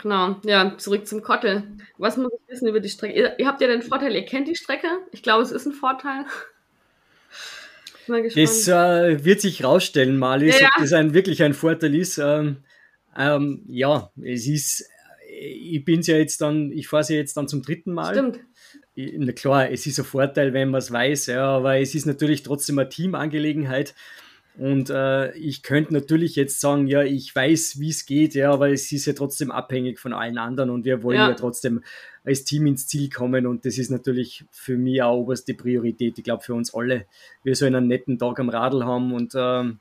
Genau, 0.00 0.36
ja, 0.44 0.78
zurück 0.78 1.08
zum 1.08 1.22
Kottel. 1.22 1.64
Was 1.98 2.16
muss 2.16 2.32
ich 2.32 2.52
wissen 2.52 2.68
über 2.68 2.78
die 2.78 2.88
Strecke? 2.88 3.18
Ihr, 3.18 3.38
ihr 3.38 3.46
habt 3.46 3.60
ja 3.60 3.66
den 3.66 3.82
Vorteil, 3.82 4.14
ihr 4.14 4.24
kennt 4.24 4.46
die 4.46 4.54
Strecke. 4.54 4.86
Ich 5.10 5.24
glaube, 5.24 5.42
es 5.42 5.50
ist 5.50 5.66
ein 5.66 5.72
Vorteil. 5.72 6.24
Das 8.34 8.66
äh, 8.68 9.22
wird 9.22 9.42
sich 9.42 9.62
rausstellen, 9.62 10.16
Malis, 10.16 10.54
Ja, 10.54 10.62
ja. 10.62 10.68
ob 10.74 10.80
das 10.80 10.94
ein, 10.94 11.12
wirklich 11.12 11.42
ein 11.42 11.52
Vorteil 11.52 11.94
ist. 11.94 12.16
Ähm, 12.16 12.56
ähm, 13.14 13.64
ja, 13.68 14.10
es 14.24 14.46
ist, 14.46 14.88
ich 15.28 15.84
bin's 15.84 16.06
ja 16.06 16.16
jetzt 16.16 16.40
dann, 16.40 16.72
ich 16.72 16.88
fahre 16.88 17.04
sie 17.04 17.16
jetzt 17.16 17.36
dann 17.36 17.48
zum 17.48 17.60
dritten 17.60 17.92
Mal. 17.92 18.14
Stimmt. 18.14 18.40
na 18.96 19.32
klar, 19.32 19.70
es 19.70 19.86
ist 19.86 19.98
ein 19.98 20.06
Vorteil, 20.06 20.54
wenn 20.54 20.70
man 20.70 20.78
es 20.78 20.90
weiß, 20.90 21.26
ja, 21.26 21.44
aber 21.48 21.80
es 21.80 21.94
ist 21.94 22.06
natürlich 22.06 22.42
trotzdem 22.42 22.78
eine 22.78 22.88
Teamangelegenheit. 22.88 23.94
Und 24.58 24.90
äh, 24.90 25.32
ich 25.36 25.62
könnte 25.62 25.94
natürlich 25.94 26.34
jetzt 26.34 26.60
sagen, 26.60 26.88
ja, 26.88 27.02
ich 27.02 27.34
weiß, 27.34 27.78
wie 27.78 27.90
es 27.90 28.06
geht, 28.06 28.34
ja, 28.34 28.52
aber 28.52 28.70
es 28.70 28.90
ist 28.90 29.06
ja 29.06 29.12
trotzdem 29.12 29.52
abhängig 29.52 30.00
von 30.00 30.12
allen 30.12 30.36
anderen 30.36 30.70
und 30.70 30.84
wir 30.84 31.04
wollen 31.04 31.18
ja, 31.18 31.28
ja 31.28 31.34
trotzdem 31.34 31.84
als 32.24 32.42
Team 32.42 32.66
ins 32.66 32.88
Ziel 32.88 33.08
kommen 33.08 33.46
und 33.46 33.64
das 33.64 33.78
ist 33.78 33.90
natürlich 33.90 34.44
für 34.50 34.76
mich 34.76 35.00
auch 35.00 35.16
oberste 35.16 35.54
Priorität. 35.54 36.18
Ich 36.18 36.24
glaube, 36.24 36.42
für 36.42 36.54
uns 36.54 36.74
alle. 36.74 37.06
Wir 37.44 37.54
sollen 37.54 37.76
einen 37.76 37.86
netten 37.86 38.18
Tag 38.18 38.40
am 38.40 38.48
Radl 38.48 38.84
haben 38.84 39.12
und 39.12 39.32
ähm, 39.36 39.78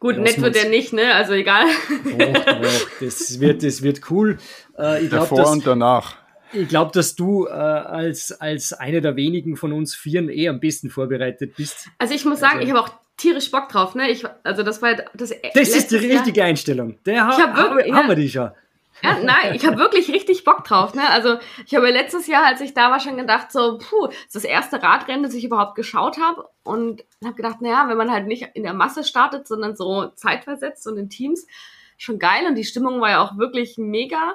Gut, 0.00 0.18
nett 0.18 0.38
wird 0.38 0.54
der 0.54 0.68
nicht, 0.68 0.92
ne? 0.92 1.14
Also 1.14 1.32
egal. 1.32 1.64
Doch, 2.04 2.44
doch, 2.44 2.90
das 3.00 3.40
wird, 3.40 3.62
das 3.62 3.80
wird 3.80 4.10
cool. 4.10 4.36
Äh, 4.78 5.04
ich 5.04 5.08
glaub, 5.08 5.22
Davor 5.22 5.38
dass, 5.38 5.52
und 5.52 5.66
danach. 5.66 6.16
Ich 6.52 6.68
glaube, 6.68 6.90
dass 6.92 7.14
du 7.14 7.46
äh, 7.46 7.50
als, 7.50 8.32
als 8.32 8.74
eine 8.74 9.00
der 9.00 9.16
wenigen 9.16 9.56
von 9.56 9.72
uns 9.72 9.94
Vieren 9.94 10.28
eh 10.28 10.48
am 10.48 10.60
besten 10.60 10.90
vorbereitet 10.90 11.56
bist. 11.56 11.88
Also 11.96 12.12
ich 12.12 12.26
muss 12.26 12.40
sagen, 12.40 12.58
also, 12.58 12.64
ich 12.64 12.70
habe 12.70 12.82
auch 12.82 13.03
tierisch 13.16 13.50
Bock 13.50 13.68
drauf, 13.68 13.94
ne? 13.94 14.10
Ich, 14.10 14.24
also 14.42 14.62
das 14.62 14.82
war 14.82 14.94
das. 14.94 15.32
Das 15.54 15.68
ist 15.68 15.90
die 15.90 15.96
richtige 15.96 16.40
Jahr. 16.40 16.48
Einstellung. 16.48 16.98
Der 17.04 17.14
ich 17.14 17.20
hab 17.20 17.56
wirklich, 17.56 17.92
haben, 17.92 17.96
haben 17.96 18.08
wir 18.08 18.16
die 18.16 18.28
schon. 18.28 18.50
Ja, 19.02 19.18
nein, 19.22 19.54
ich 19.54 19.66
habe 19.66 19.76
wirklich 19.76 20.08
richtig 20.10 20.44
Bock 20.44 20.64
drauf. 20.64 20.94
Ne? 20.94 21.08
Also 21.10 21.38
ich 21.66 21.74
habe 21.74 21.90
letztes 21.90 22.26
Jahr, 22.26 22.46
als 22.46 22.60
ich 22.60 22.74
da 22.74 22.90
war, 22.90 23.00
schon 23.00 23.16
gedacht, 23.16 23.50
so, 23.52 23.78
puh, 23.78 24.06
das 24.06 24.16
ist 24.16 24.34
das 24.36 24.44
erste 24.44 24.82
Radrennen, 24.82 25.22
das 25.22 25.34
ich 25.34 25.44
überhaupt 25.44 25.74
geschaut 25.74 26.18
habe. 26.18 26.48
Und 26.62 27.04
habe 27.22 27.34
gedacht, 27.34 27.60
naja, 27.60 27.88
wenn 27.88 27.98
man 27.98 28.10
halt 28.10 28.26
nicht 28.26 28.48
in 28.54 28.62
der 28.62 28.72
Masse 28.72 29.04
startet, 29.04 29.48
sondern 29.48 29.76
so 29.76 30.06
zeitversetzt 30.14 30.86
und 30.86 30.96
in 30.96 31.10
Teams, 31.10 31.46
schon 31.98 32.18
geil. 32.18 32.46
Und 32.46 32.54
die 32.54 32.64
Stimmung 32.64 33.00
war 33.00 33.10
ja 33.10 33.20
auch 33.20 33.36
wirklich 33.36 33.76
mega. 33.76 34.34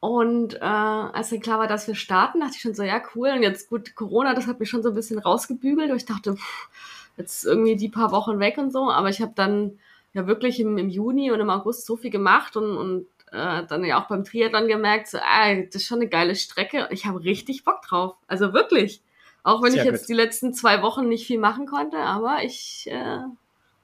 Und 0.00 0.54
äh, 0.54 0.58
als 0.60 1.30
dann 1.30 1.40
klar 1.40 1.58
war, 1.58 1.66
dass 1.68 1.86
wir 1.86 1.94
starten, 1.94 2.40
dachte 2.40 2.54
ich 2.56 2.62
schon 2.62 2.74
so, 2.74 2.82
ja, 2.82 3.00
cool. 3.14 3.30
Und 3.30 3.42
jetzt 3.42 3.68
gut, 3.68 3.94
Corona, 3.94 4.34
das 4.34 4.46
hat 4.46 4.60
mich 4.60 4.70
schon 4.70 4.82
so 4.82 4.88
ein 4.88 4.94
bisschen 4.94 5.18
rausgebügelt. 5.18 5.90
Und 5.90 5.96
ich 5.96 6.06
dachte, 6.06 6.34
pff, 6.34 6.68
jetzt 7.16 7.44
irgendwie 7.44 7.76
die 7.76 7.88
paar 7.88 8.12
Wochen 8.12 8.38
weg 8.40 8.58
und 8.58 8.72
so. 8.72 8.90
Aber 8.90 9.08
ich 9.08 9.20
habe 9.20 9.32
dann 9.34 9.78
ja 10.12 10.26
wirklich 10.26 10.60
im, 10.60 10.78
im 10.78 10.88
Juni 10.88 11.30
und 11.30 11.40
im 11.40 11.50
August 11.50 11.86
so 11.86 11.96
viel 11.96 12.10
gemacht 12.10 12.56
und, 12.56 12.76
und 12.76 13.06
äh, 13.32 13.64
dann 13.66 13.84
ja 13.84 14.02
auch 14.02 14.08
beim 14.08 14.24
Triathlon 14.24 14.68
gemerkt, 14.68 15.08
so, 15.08 15.18
ah, 15.18 15.54
das 15.54 15.76
ist 15.76 15.86
schon 15.86 16.00
eine 16.00 16.08
geile 16.08 16.36
Strecke. 16.36 16.88
Ich 16.90 17.06
habe 17.06 17.22
richtig 17.24 17.64
Bock 17.64 17.82
drauf. 17.82 18.16
Also 18.26 18.52
wirklich. 18.52 19.02
Auch 19.42 19.62
wenn 19.62 19.72
Sehr 19.72 19.84
ich 19.84 19.90
jetzt 19.90 20.02
gut. 20.02 20.08
die 20.08 20.14
letzten 20.14 20.54
zwei 20.54 20.82
Wochen 20.82 21.08
nicht 21.08 21.26
viel 21.26 21.38
machen 21.38 21.66
konnte, 21.66 21.98
aber 21.98 22.38
ich, 22.44 22.86
äh, 22.88 23.18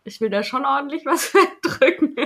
ich 0.04 0.20
will 0.20 0.30
da 0.30 0.42
schon 0.42 0.64
ordentlich 0.64 1.04
was 1.04 1.32
drücken. 1.62 2.16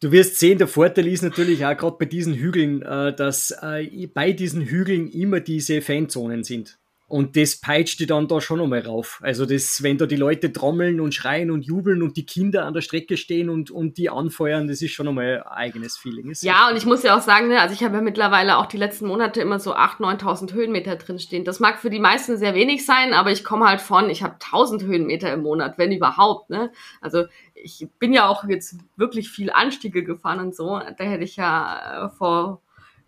Du 0.00 0.10
wirst 0.10 0.38
sehen, 0.38 0.58
der 0.58 0.66
Vorteil 0.66 1.06
ist 1.06 1.22
natürlich 1.22 1.64
auch 1.64 1.76
gerade 1.76 1.96
bei 1.98 2.06
diesen 2.06 2.34
Hügeln, 2.34 2.82
äh, 2.82 3.14
dass 3.14 3.50
äh, 3.62 4.08
bei 4.08 4.32
diesen 4.32 4.62
Hügeln 4.62 5.08
immer 5.08 5.40
diese 5.40 5.82
Fanzonen 5.82 6.42
sind. 6.42 6.78
Und 7.12 7.36
das 7.36 7.56
peitscht 7.56 8.00
die 8.00 8.06
dann 8.06 8.26
da 8.26 8.40
schon 8.40 8.56
nochmal 8.56 8.80
rauf. 8.80 9.20
Also 9.22 9.44
das, 9.44 9.82
wenn 9.82 9.98
da 9.98 10.06
die 10.06 10.16
Leute 10.16 10.50
trommeln 10.50 10.98
und 10.98 11.14
schreien 11.14 11.50
und 11.50 11.60
jubeln 11.60 12.02
und 12.02 12.16
die 12.16 12.24
Kinder 12.24 12.64
an 12.64 12.72
der 12.72 12.80
Strecke 12.80 13.18
stehen 13.18 13.50
und, 13.50 13.70
und 13.70 13.98
die 13.98 14.08
anfeuern, 14.08 14.66
das 14.66 14.80
ist 14.80 14.92
schon 14.92 15.04
nochmal 15.04 15.42
ein 15.42 15.52
eigenes 15.52 15.98
Feeling. 15.98 16.30
Ist 16.30 16.42
ja, 16.42 16.70
und 16.70 16.76
ich 16.78 16.86
muss 16.86 17.02
ja 17.02 17.14
auch 17.14 17.20
sagen, 17.20 17.48
ne, 17.48 17.60
also 17.60 17.74
ich 17.74 17.84
habe 17.84 17.96
ja 17.96 18.00
mittlerweile 18.00 18.56
auch 18.56 18.64
die 18.64 18.78
letzten 18.78 19.08
Monate 19.08 19.42
immer 19.42 19.58
so 19.58 19.74
8.000, 19.74 20.22
9.000 20.22 20.52
Höhenmeter 20.54 20.96
drinstehen. 20.96 21.44
Das 21.44 21.60
mag 21.60 21.80
für 21.80 21.90
die 21.90 22.00
meisten 22.00 22.38
sehr 22.38 22.54
wenig 22.54 22.86
sein, 22.86 23.12
aber 23.12 23.30
ich 23.30 23.44
komme 23.44 23.66
halt 23.66 23.82
von, 23.82 24.08
ich 24.08 24.22
habe 24.22 24.36
1.000 24.36 24.82
Höhenmeter 24.86 25.30
im 25.34 25.42
Monat, 25.42 25.76
wenn 25.76 25.92
überhaupt. 25.92 26.48
Ne? 26.48 26.72
Also 27.02 27.24
ich 27.52 27.88
bin 27.98 28.14
ja 28.14 28.26
auch 28.26 28.44
jetzt 28.44 28.76
wirklich 28.96 29.28
viel 29.28 29.50
Anstiege 29.50 30.02
gefahren 30.02 30.40
und 30.40 30.56
so. 30.56 30.80
Da 30.96 31.04
hätte 31.04 31.24
ich 31.24 31.36
ja 31.36 32.06
äh, 32.06 32.08
vor 32.08 32.62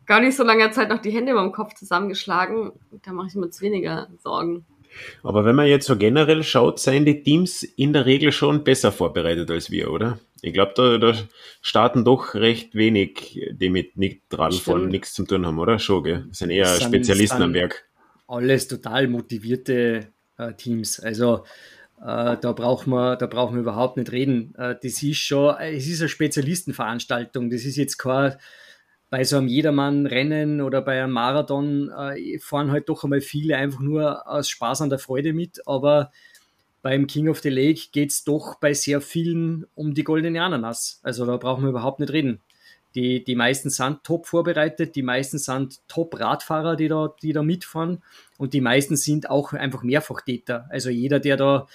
gar 0.07 0.21
nicht 0.21 0.37
so 0.37 0.45
langer 0.45 0.73
Zeit 0.73 0.89
noch 0.89 1.01
die 1.01 1.11
Hände 1.11 1.33
über 1.33 1.43
dem 1.43 1.53
Kopf 1.53 1.75
zusammengeschlagen. 1.75 2.73
Da 3.03 3.13
mache 3.13 3.29
ich 3.29 3.35
mir 3.35 3.47
jetzt 3.47 3.61
weniger 3.61 4.09
Sorgen. 4.23 4.65
Aber 5.23 5.45
wenn 5.45 5.57
man 5.57 5.67
jetzt 5.67 5.87
so 5.87 5.97
generell 5.97 6.43
schaut, 6.43 6.79
seien 6.79 7.05
die 7.05 7.23
Teams 7.23 7.63
in 7.63 7.93
der 7.93 8.07
Regel 8.07 8.33
schon 8.33 8.65
besser 8.65 8.93
vorbereitet 8.93 9.51
als 9.51 9.71
wir, 9.71 9.91
oder? 9.91 10.21
Ich 10.41 10.53
glaube, 10.53 10.73
da, 10.77 10.99
da 10.99 11.19
starten 11.63 12.05
doch 12.05 12.35
recht 12.35 12.75
wenig, 12.75 13.41
die 13.53 13.71
mit 13.71 13.93
Radfahren 14.31 14.89
nichts 14.89 15.15
zu 15.15 15.25
tun 15.25 15.47
haben, 15.47 15.59
oder? 15.59 15.79
Schon, 15.79 16.05
gell? 16.05 16.25
Das 16.29 16.39
sind 16.39 16.51
eher 16.51 16.65
das 16.65 16.83
Spezialisten 16.83 17.43
am 17.43 17.55
Werk. 17.55 17.87
Alles 18.29 18.69
total 18.69 19.09
motivierte 19.09 20.13
äh, 20.37 20.53
Teams. 20.53 21.01
Also 21.01 21.45
äh, 22.01 22.37
da 22.39 22.53
braucht 22.53 22.87
man, 22.87 23.19
da 23.19 23.27
brauchen 23.27 23.55
wir 23.55 23.63
überhaupt 23.63 23.97
nicht 23.97 24.13
reden. 24.13 24.55
Äh, 24.57 24.77
das 24.83 25.03
ist 25.03 25.17
schon, 25.17 25.57
es 25.61 25.87
ist 25.87 26.01
eine 26.01 26.09
Spezialistenveranstaltung. 26.09 27.51
Das 27.51 27.65
ist 27.65 27.77
jetzt 27.77 27.97
kein 27.97 28.37
bei 29.15 29.23
so 29.23 29.37
einem 29.37 29.47
Jedermann-Rennen 29.47 30.61
oder 30.61 30.83
bei 30.83 31.01
einem 31.01 31.13
Marathon 31.13 31.89
äh, 31.89 32.37
fahren 32.41 32.73
halt 32.73 32.89
doch 32.89 33.05
einmal 33.05 33.21
viele 33.21 33.57
einfach 33.57 33.79
nur 33.79 34.27
aus 34.29 34.49
Spaß 34.49 34.83
an 34.83 34.91
der 34.91 34.99
Freude 34.99 35.33
mit, 35.33 35.69
aber 35.69 36.11
beim 36.83 37.07
King 37.07 37.29
of 37.29 37.39
the 37.39 37.49
Lake 37.49 37.91
geht 37.93 38.11
es 38.11 38.25
doch 38.25 38.57
bei 38.57 38.75
sehr 38.75 39.01
vielen 39.01 39.67
um 39.77 39.95
die 39.95 40.03
goldene 40.03 40.43
Ananas. 40.43 40.99
Also 41.05 41.27
da 41.27 41.37
brauchen 41.37 41.63
wir 41.63 41.71
überhaupt 41.71 42.01
nicht 42.01 42.13
reden. 42.13 42.41
Die, 42.97 43.23
die 43.23 43.37
meisten 43.37 43.71
sind 43.71 44.03
top 44.03 44.27
vorbereitet, 44.27 44.97
die 44.97 45.05
meisten 45.05 45.39
sind 45.39 45.79
top 45.87 46.19
Radfahrer, 46.19 46.75
die 46.75 46.89
da, 46.89 47.15
die 47.23 47.33
da 47.33 47.45
mitfahren 47.45 48.03
und 48.37 48.53
die 48.53 48.61
meisten 48.61 48.97
sind 48.97 49.31
auch 49.31 49.53
einfach 49.53 49.85
Mehrfachtäter. 49.85 50.67
Also 50.71 50.91
jeder, 50.91 51.21
der 51.21 51.37
da 51.37 51.69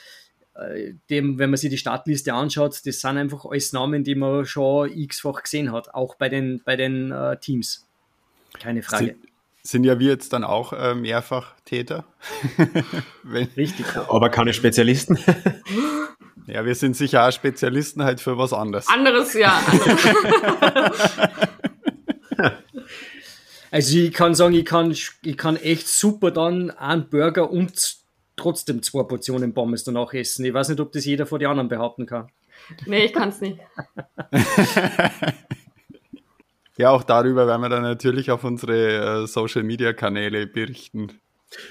dem, 1.09 1.39
wenn 1.39 1.49
man 1.49 1.57
sich 1.57 1.69
die 1.69 1.77
Startliste 1.77 2.33
anschaut, 2.33 2.81
das 2.85 2.99
sind 3.01 3.17
einfach 3.17 3.45
alles 3.45 3.73
Namen, 3.73 4.03
die 4.03 4.15
man 4.15 4.45
schon 4.45 4.91
x-fach 4.91 5.43
gesehen 5.43 5.71
hat, 5.71 5.93
auch 5.93 6.15
bei 6.15 6.29
den, 6.29 6.61
bei 6.63 6.75
den 6.75 7.11
äh, 7.11 7.37
Teams. 7.37 7.87
Keine 8.59 8.81
Frage. 8.81 9.05
Sind, 9.05 9.17
sind 9.61 9.83
ja 9.83 9.99
wir 9.99 10.07
jetzt 10.09 10.33
dann 10.33 10.43
auch 10.43 10.73
äh, 10.73 10.95
mehrfach 10.95 11.53
Täter? 11.65 12.05
Richtig. 13.57 13.85
Aber 13.95 14.29
keine 14.29 14.53
Spezialisten? 14.53 15.17
ja, 16.47 16.65
wir 16.65 16.75
sind 16.75 16.95
sicher 16.95 17.27
auch 17.27 17.31
Spezialisten 17.31 18.03
halt 18.03 18.19
für 18.19 18.37
was 18.37 18.51
anderes. 18.53 18.87
Anderes, 18.87 19.33
ja. 19.33 19.61
also 23.71 23.97
ich 23.97 24.11
kann 24.13 24.35
sagen, 24.35 24.55
ich 24.55 24.65
kann, 24.65 24.91
ich 24.91 25.37
kann 25.37 25.55
echt 25.55 25.87
super 25.87 26.31
dann 26.31 26.71
einen 26.71 27.09
Burger 27.09 27.49
und 27.51 27.98
trotzdem 28.39 28.81
zwei 28.81 29.03
Portionen 29.03 29.53
Pommes 29.53 29.83
danach 29.83 30.13
essen. 30.13 30.45
Ich 30.45 30.53
weiß 30.53 30.69
nicht, 30.69 30.79
ob 30.79 30.91
das 30.91 31.05
jeder 31.05 31.25
vor 31.25 31.39
die 31.39 31.47
anderen 31.47 31.69
behaupten 31.69 32.05
kann. 32.05 32.29
Nee, 32.85 33.05
ich 33.05 33.13
kann 33.13 33.29
es 33.29 33.41
nicht. 33.41 33.59
ja, 36.77 36.89
auch 36.91 37.03
darüber 37.03 37.47
werden 37.47 37.61
wir 37.61 37.69
dann 37.69 37.83
natürlich 37.83 38.31
auf 38.31 38.43
unsere 38.43 39.23
äh, 39.23 39.27
Social 39.27 39.63
Media 39.63 39.93
Kanäle 39.93 40.47
berichten. 40.47 41.19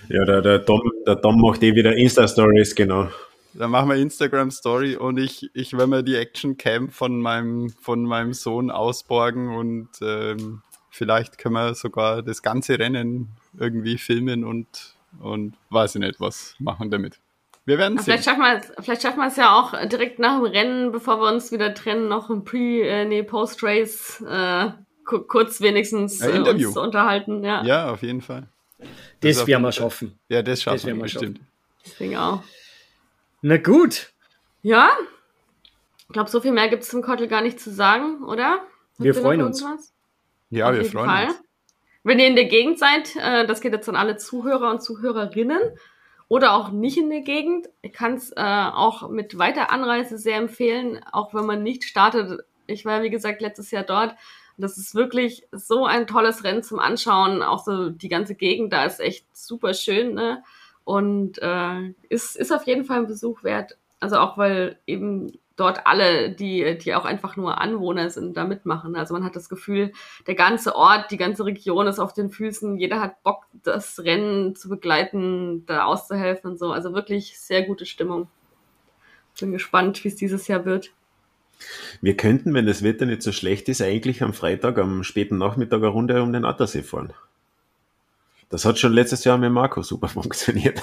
Ja, 0.09 0.25
der, 0.25 0.43
der, 0.43 0.59
Dom, 0.61 0.81
der 1.07 1.17
Dom 1.17 1.41
macht 1.41 1.63
eh 1.63 1.75
wieder 1.75 1.97
Insta-Stories, 1.97 2.75
genau. 2.75 3.09
Dann 3.55 3.71
machen 3.71 3.89
wir 3.89 3.97
Instagram 3.97 4.51
Story 4.51 4.97
und 4.97 5.19
ich, 5.19 5.51
ich 5.55 5.73
werde 5.73 5.87
mir 5.87 6.03
die 6.03 6.17
Action 6.17 6.57
Cam 6.57 6.91
von 6.91 7.21
meinem, 7.21 7.71
von 7.81 8.03
meinem 8.03 8.33
Sohn 8.35 8.71
ausborgen 8.71 9.49
und 9.57 9.89
ähm, 10.03 10.63
vielleicht 10.91 11.39
können 11.39 11.55
wir 11.55 11.75
sogar 11.75 12.23
das 12.23 12.43
ganze 12.43 12.79
Rennen 12.79 13.29
irgendwie 13.59 13.99
filmen 13.99 14.45
und 14.45 14.95
und 15.21 15.55
weiß 15.71 15.97
ich 15.97 16.01
nicht, 16.01 16.21
was 16.21 16.55
machen 16.59 16.91
damit. 16.91 17.19
Wir 17.65 17.77
werden 17.77 17.99
sehen. 17.99 18.05
Vielleicht 18.05 18.25
schaffen, 18.25 18.41
wir 18.41 18.57
es, 18.57 18.73
vielleicht 18.81 19.03
schaffen 19.03 19.19
wir 19.19 19.27
es 19.27 19.37
ja 19.37 19.55
auch 19.55 19.75
direkt 19.89 20.19
nach 20.19 20.39
dem 20.39 20.47
Rennen, 20.47 20.91
bevor 20.91 21.21
wir 21.21 21.31
uns 21.31 21.53
wieder 21.53 21.75
trennen, 21.75 22.09
noch 22.09 22.31
ein 22.31 22.45
Pre-, 22.45 22.83
äh, 22.83 23.05
nee, 23.05 23.23
Post-Race 23.23 24.23
äh, 24.23 24.71
kurz 25.05 25.61
wenigstens 25.61 26.21
äh, 26.21 26.39
uns 26.39 26.77
unterhalten. 26.77 27.45
Ja. 27.45 27.63
ja, 27.65 27.91
auf 27.91 28.03
jeden 28.03 28.23
Fall. 28.23 28.49
Das, 29.21 29.39
das 29.39 29.47
werden 29.47 29.63
wir 29.63 29.73
schaffen. 29.73 30.19
Ja, 30.29 30.43
das 30.43 30.63
schaffen 30.63 30.77
das 30.77 30.87
wir 30.87 30.95
bestimmt. 30.95 31.41
Deswegen 31.85 32.17
auch. 32.17 32.43
Na 33.43 33.57
gut. 33.57 34.13
Ja. 34.63 34.91
Ich 35.99 36.13
glaube, 36.13 36.31
so 36.31 36.41
viel 36.41 36.53
mehr 36.53 36.69
gibt 36.69 36.85
es 36.85 36.89
zum 36.89 37.03
Kottel 37.03 37.29
gar 37.29 37.43
nicht 37.43 37.61
zu 37.61 37.71
sagen, 37.71 38.25
oder? 38.25 38.63
wir 38.99 39.15
freuen 39.15 39.43
uns. 39.43 39.65
Ja, 40.51 40.69
Auf 40.69 40.75
wir 40.75 40.85
freuen 40.85 41.11
Fall. 41.11 41.27
uns. 41.27 41.43
Wenn 42.09 42.21
ihr 42.21 42.27
in 42.27 42.37
der 42.37 42.47
Gegend 42.47 42.79
seid, 42.79 43.17
äh, 43.17 43.47
das 43.47 43.61
geht 43.61 43.75
jetzt 43.75 43.87
an 43.87 43.95
alle 43.95 44.17
Zuhörer 44.17 44.71
und 44.71 44.83
Zuhörerinnen 44.83 45.61
oder 46.27 46.55
auch 46.55 46.71
nicht 46.71 46.97
in 46.97 47.11
der 47.11 47.21
Gegend, 47.21 47.69
ich 47.83 47.93
kann 47.93 48.15
es 48.15 48.33
äh, 48.33 48.41
auch 48.41 49.11
mit 49.11 49.37
weiter 49.37 49.71
Anreise 49.71 50.17
sehr 50.17 50.39
empfehlen, 50.39 51.05
auch 51.13 51.35
wenn 51.35 51.45
man 51.45 51.63
nicht 51.63 51.85
startet. 51.85 52.47
Ich 52.67 52.87
war, 52.87 53.03
wie 53.03 53.11
gesagt, 53.11 53.43
letztes 53.43 53.71
Jahr 53.73 53.83
dort. 53.83 54.15
Das 54.57 54.79
ist 54.79 54.95
wirklich 54.95 55.47
so 55.53 55.85
ein 55.85 56.07
tolles 56.07 56.45
Rennen 56.45 56.63
zum 56.63 56.79
Anschauen. 56.79 57.43
Auch 57.43 57.63
so 57.63 57.91
die 57.91 58.09
ganze 58.09 58.35
Gegend 58.35 58.73
da 58.73 58.87
ist 58.87 59.01
echt 59.01 59.27
super 59.37 59.75
schön. 59.75 60.15
Ne? 60.15 60.43
Und 60.85 61.39
äh, 61.43 61.93
ist, 62.09 62.37
ist 62.37 62.53
auf 62.53 62.67
jeden 62.67 62.87
Fall 62.87 63.01
ein 63.01 63.07
Besuch 63.07 63.45
wert. 63.45 63.77
Also 64.01 64.17
auch 64.17 64.39
weil 64.39 64.79
eben 64.87 65.39
dort 65.59 65.87
alle, 65.87 66.31
die, 66.31 66.79
die 66.79 66.95
auch 66.95 67.05
einfach 67.05 67.37
nur 67.37 67.61
Anwohner 67.61 68.11
sind, 68.11 68.37
da 68.37 68.45
mitmachen. 68.45 68.97
Also 68.97 69.13
man 69.13 69.25
hat 69.25 69.37
das 69.37 69.49
Gefühl, 69.49 69.93
der 70.27 70.35
ganze 70.35 70.77
Ort, 70.77 71.11
die 71.11 71.17
ganze 71.17 71.45
Region 71.45 71.87
ist 71.87 71.99
auf 71.99 72.13
den 72.13 72.31
Füßen, 72.31 72.77
jeder 72.77 73.01
hat 73.01 73.23
Bock, 73.23 73.45
das 73.65 73.99
Rennen 74.01 74.55
zu 74.55 74.69
begleiten, 74.69 75.67
da 75.67 75.85
auszuhelfen 75.85 76.53
und 76.53 76.59
so. 76.59 76.73
Also 76.73 76.95
wirklich 76.95 77.39
sehr 77.39 77.65
gute 77.65 77.87
Stimmung. 77.87 78.29
Bin 79.41 79.53
gespannt, 79.53 80.03
wie 80.05 80.09
es 80.09 80.17
dieses 80.17 80.49
Jahr 80.49 80.65
wird. 80.65 80.93
Wir 82.01 82.17
könnten, 82.17 82.55
wenn 82.55 82.67
das 82.67 82.83
Wetter 82.83 83.07
nicht 83.07 83.23
so 83.23 83.33
schlecht 83.33 83.69
ist, 83.69 83.83
eigentlich 83.83 84.23
am 84.23 84.33
Freitag, 84.33 84.79
am 84.79 85.03
späten 85.03 85.39
Nachmittag 85.39 85.79
eine 85.79 85.89
Runde 85.89 86.23
um 86.23 86.33
den 86.33 86.45
Attersee 86.45 86.83
fahren. 86.83 87.13
Das 88.49 88.65
hat 88.65 88.79
schon 88.79 88.93
letztes 88.93 89.25
Jahr 89.25 89.39
mit 89.39 89.53
Marco 89.53 89.83
super 89.83 90.09
funktioniert. 90.09 90.81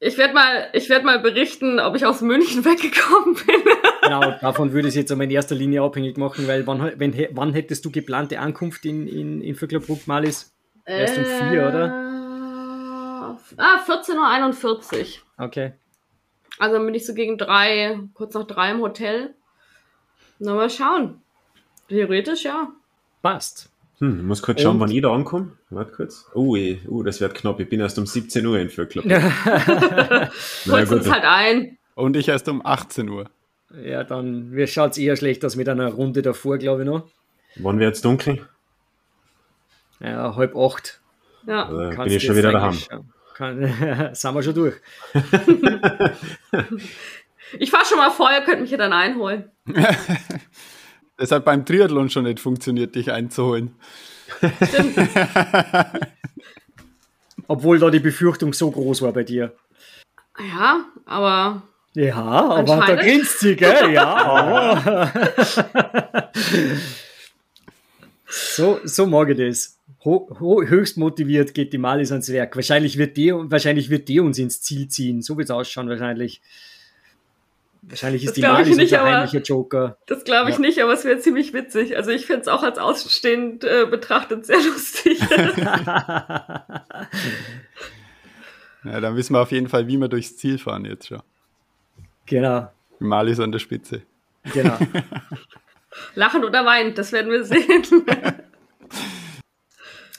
Ich 0.00 0.18
werde 0.18 0.34
mal, 0.34 0.68
ich 0.72 0.90
werd 0.90 1.04
mal 1.04 1.18
berichten, 1.18 1.80
ob 1.80 1.96
ich 1.96 2.04
aus 2.04 2.20
München 2.20 2.64
weggekommen 2.64 3.34
bin. 3.34 3.62
Genau, 4.02 4.32
davon 4.40 4.72
würde 4.72 4.88
ich 4.88 4.92
es 4.92 4.96
jetzt 4.96 5.12
aber 5.12 5.24
in 5.24 5.30
erster 5.30 5.54
Linie 5.54 5.82
abhängig 5.82 6.18
machen, 6.18 6.46
weil 6.46 6.66
wann, 6.66 6.92
wenn, 6.96 7.14
wann 7.32 7.54
hättest 7.54 7.84
du 7.84 7.90
geplante 7.90 8.38
Ankunft 8.38 8.84
in, 8.84 9.06
in, 9.08 9.40
in 9.40 9.54
Vöcklerbruck, 9.54 10.06
Malis? 10.06 10.54
Erst 10.84 11.16
um 11.16 11.24
vier, 11.24 11.68
oder? 11.68 11.86
Äh, 11.86 12.04
Ah, 13.56 13.82
14.41 13.86 15.00
Uhr. 15.00 15.44
Okay. 15.44 15.72
Also 16.58 16.76
dann 16.76 16.86
bin 16.86 16.94
ich 16.94 17.06
so 17.06 17.14
gegen 17.14 17.38
drei, 17.38 17.98
kurz 18.14 18.34
nach 18.34 18.46
drei 18.46 18.70
im 18.70 18.80
Hotel. 18.80 19.34
Na, 20.38 20.54
mal 20.54 20.70
schauen. 20.70 21.22
Theoretisch 21.88 22.44
ja. 22.44 22.72
Passt. 23.22 23.70
Hm, 23.98 24.18
ich 24.18 24.24
muss 24.24 24.42
kurz 24.42 24.60
schauen, 24.60 24.76
Und? 24.76 24.80
wann 24.80 24.90
ich 24.90 25.02
da 25.02 25.12
ankomme. 25.14 25.52
Warte 25.70 25.92
kurz. 25.92 26.26
Oh, 26.34 26.56
eh, 26.56 26.80
uh, 26.88 27.02
das 27.02 27.20
wird 27.20 27.34
knapp. 27.34 27.60
Ich 27.60 27.68
bin 27.68 27.80
erst 27.80 27.98
um 27.98 28.06
17 28.06 28.44
Uhr 28.44 28.58
in 28.58 28.68
Vöckler. 28.70 29.02
Holst 30.68 30.92
uns 30.92 31.10
halt 31.10 31.24
ein. 31.24 31.78
Und 31.94 32.16
ich 32.16 32.28
erst 32.28 32.48
um 32.48 32.64
18 32.64 33.08
Uhr. 33.08 33.30
Ja, 33.84 34.04
dann 34.04 34.52
schaut 34.66 34.92
es 34.92 34.98
eher 34.98 35.16
schlecht 35.16 35.44
aus 35.44 35.56
mit 35.56 35.68
einer 35.68 35.88
Runde 35.88 36.22
davor, 36.22 36.58
glaube 36.58 36.82
ich 36.82 36.88
noch. 36.88 37.08
Wann 37.56 37.78
wird 37.78 37.94
es 37.94 38.02
dunkel? 38.02 38.46
Ja, 40.00 40.34
halb 40.36 40.56
acht. 40.56 41.00
Ja. 41.46 41.68
Äh, 41.68 41.88
bin 41.88 41.96
Kannst 41.96 42.14
ich 42.14 42.22
du 42.22 42.26
schon 42.28 42.36
wieder 42.36 42.52
daheim. 42.52 42.72
schauen. 42.74 43.12
Kann, 43.34 44.10
sind 44.14 44.34
wir 44.34 44.42
schon 44.42 44.54
durch. 44.54 44.74
Ich 47.58 47.70
fahr 47.70 47.84
schon 47.84 47.98
mal 47.98 48.10
vor, 48.10 48.30
ihr 48.32 48.40
könnt 48.40 48.62
mich 48.62 48.70
ja 48.70 48.76
dann 48.78 48.92
einholen. 48.92 49.50
Es 51.16 51.30
hat 51.30 51.44
beim 51.44 51.64
Triathlon 51.64 52.10
schon 52.10 52.24
nicht 52.24 52.40
funktioniert, 52.40 52.94
dich 52.94 53.12
einzuholen. 53.12 53.74
Stimmt. 54.38 54.96
Obwohl 57.46 57.78
da 57.78 57.90
die 57.90 58.00
Befürchtung 58.00 58.52
so 58.52 58.70
groß 58.70 59.02
war 59.02 59.12
bei 59.12 59.22
dir. 59.22 59.54
Ja, 60.38 60.86
aber 61.04 61.62
Ja, 61.94 62.14
aber 62.14 62.84
da 62.86 62.94
grinst 62.96 63.40
sie, 63.40 63.54
gell? 63.54 63.92
Ja. 63.92 65.12
so, 68.26 68.80
so 68.84 69.06
mag 69.06 69.28
ich 69.30 69.38
das. 69.38 69.78
Ho, 70.04 70.28
ho, 70.40 70.62
höchst 70.62 70.98
motiviert 70.98 71.54
geht 71.54 71.72
die 71.72 71.78
Malis 71.78 72.10
ans 72.10 72.30
Werk. 72.30 72.56
Wahrscheinlich 72.56 72.98
wird 72.98 73.16
die, 73.16 73.32
wahrscheinlich 73.32 73.88
wird 73.88 74.08
die 74.08 74.20
uns 74.20 74.38
ins 74.38 74.60
Ziel 74.60 74.88
ziehen. 74.88 75.22
So 75.22 75.36
wird 75.38 75.46
es 75.46 75.50
ausschauen, 75.50 75.88
wahrscheinlich. 75.88 76.42
Wahrscheinlich 77.86 78.22
ist 78.24 78.30
Das 78.30 78.34
die 78.36 78.40
Malis 78.42 78.76
nicht, 78.76 78.92
unser 78.92 79.04
heimlicher 79.04 79.40
Joker. 79.42 79.98
das 80.06 80.24
glaube 80.24 80.48
ich 80.50 80.56
Ja. 80.56 80.60
nicht, 80.62 80.82
aber 80.82 80.92
es 80.94 81.04
wäre 81.04 81.18
ziemlich 81.18 81.52
witzig. 81.52 81.96
Also 81.96 82.10
ich 82.12 82.26
finde 82.26 82.42
es 82.42 82.48
auch 82.48 82.62
als 82.62 82.78
Außenstehend 82.78 83.62
äh, 83.64 83.86
betrachtet 83.90 84.46
sehr 84.46 84.56
lustig. 84.62 85.20
Ja, 88.84 89.00
dann 89.00 89.16
wissen 89.16 89.34
wir 89.34 89.40
auf 89.40 89.50
jeden 89.50 89.68
Fall, 89.68 89.86
wie 89.86 89.96
wir 89.96 90.08
durchs 90.08 90.36
Ziel 90.36 90.58
fahren 90.58 90.84
jetzt 90.84 91.06
schon. 91.08 91.22
genau, 92.26 92.70
Mal 92.98 93.28
ist 93.28 93.40
an 93.40 93.50
der 93.52 93.58
Spitze. 93.58 94.02
genau. 94.52 94.76
Lachend 96.14 96.44
oder 96.44 96.64
weinend, 96.66 96.98
das 96.98 97.10
werden 97.12 97.30
wir 97.30 97.44
sehen. 97.44 97.82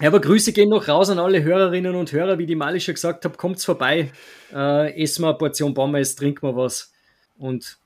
Ja, 0.01 0.07
aber 0.09 0.19
Grüße 0.19 0.51
gehen 0.51 0.69
noch 0.69 0.87
raus 0.87 1.09
an 1.09 1.19
alle 1.19 1.43
Hörerinnen 1.43 1.95
und 1.95 2.11
Hörer, 2.11 2.37
wie 2.39 2.45
die 2.47 2.55
Mali 2.55 2.79
schon 2.81 2.95
gesagt 2.95 3.23
hat, 3.23 3.37
kommt's 3.37 3.63
vorbei, 3.65 4.11
äh, 4.53 5.01
essen 5.03 5.23
wir 5.23 5.29
eine 5.29 5.37
Portion 5.37 5.73
Pommes, 5.73 6.15
trinken 6.15 6.47
wir 6.47 6.55
was 6.55 6.91
und 7.37 7.77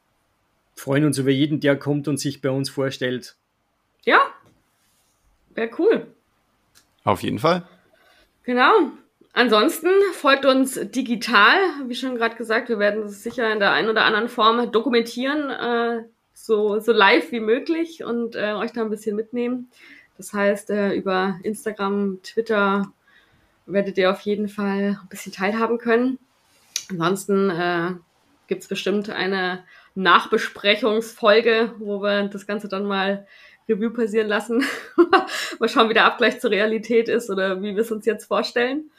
freuen 0.76 1.06
uns 1.06 1.18
über 1.18 1.32
jeden, 1.32 1.60
der 1.60 1.78
kommt 1.78 2.08
und 2.08 2.18
sich 2.18 2.42
bei 2.42 2.50
uns 2.50 2.70
vorstellt. 2.70 3.36
ja, 4.04 4.20
wäre 5.56 5.70
cool. 5.78 6.08
Auf 7.04 7.24
jeden 7.24 7.40
Fall. 7.40 7.68
Genau. 8.44 8.92
Ansonsten 9.34 9.90
folgt 10.14 10.46
uns 10.46 10.80
digital, 10.92 11.58
wie 11.88 11.96
schon 11.96 12.16
gerade 12.16 12.36
gesagt, 12.36 12.70
wir 12.70 12.80
werden 12.80 13.04
es 13.04 13.24
sicher 13.24 13.52
in 13.52 13.60
der 13.60 13.72
einen 13.72 13.90
oder 13.90 14.06
anderen 14.06 14.28
Form 14.28 14.72
dokumentieren, 14.72 15.50
äh, 15.50 16.04
so, 16.34 16.80
so 16.80 16.92
live 16.92 17.32
wie 17.32 17.40
möglich 17.40 18.04
und 18.04 18.36
äh, 18.36 18.54
euch 18.54 18.72
da 18.72 18.82
ein 18.82 18.90
bisschen 18.90 19.16
mitnehmen. 19.16 19.70
Das 20.18 20.34
heißt, 20.34 20.72
äh, 20.72 20.94
über 20.94 21.40
Instagram, 21.44 22.20
Twitter 22.24 22.92
werdet 23.66 23.98
ihr 23.98 24.12
auf 24.12 24.22
jeden 24.22 24.50
Fall 24.50 25.00
ein 25.02 25.10
bisschen 25.10 25.32
teilhaben 25.32 25.78
können. 25.78 26.18
Ansonsten 26.90 27.50
äh, 27.50 27.92
gibt 28.50 28.64
es 28.64 28.68
bestimmt 28.68 29.10
eine 29.10 29.64
Nachbesprechungsfolge, 29.96 31.74
wo 31.80 32.02
wir 32.02 32.28
das 32.28 32.46
Ganze 32.46 32.68
dann 32.68 32.84
mal 32.86 33.26
Revue 33.70 33.92
passieren 33.92 34.28
lassen. 34.28 34.66
mal 35.60 35.70
schauen, 35.70 35.90
wie 35.90 35.94
der 35.94 36.06
Abgleich 36.06 36.42
zur 36.42 36.52
Realität 36.52 37.08
ist 37.08 37.30
oder 37.30 37.62
wie 37.62 37.76
wir 37.76 37.84
es 37.84 37.92
uns 37.92 38.06
jetzt 38.06 38.26
vorstellen. 38.26 38.92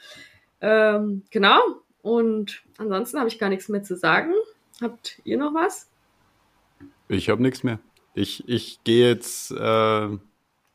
Ähm, 0.61 1.23
genau. 1.29 1.59
Und 2.01 2.63
ansonsten 2.77 3.19
habe 3.19 3.27
ich 3.27 3.37
gar 3.37 3.49
nichts 3.49 3.69
mehr 3.69 3.83
zu 3.83 3.95
sagen. 3.95 4.33
Habt 4.81 5.21
ihr 5.23 5.37
noch 5.37 5.53
was? 5.53 5.87
Ich 7.09 7.29
habe 7.29 7.43
nichts 7.43 7.63
mehr. 7.63 7.77
Ich, 8.15 8.47
ich 8.47 8.83
gehe 8.83 9.09
jetzt 9.09 9.51
äh, 9.51 10.07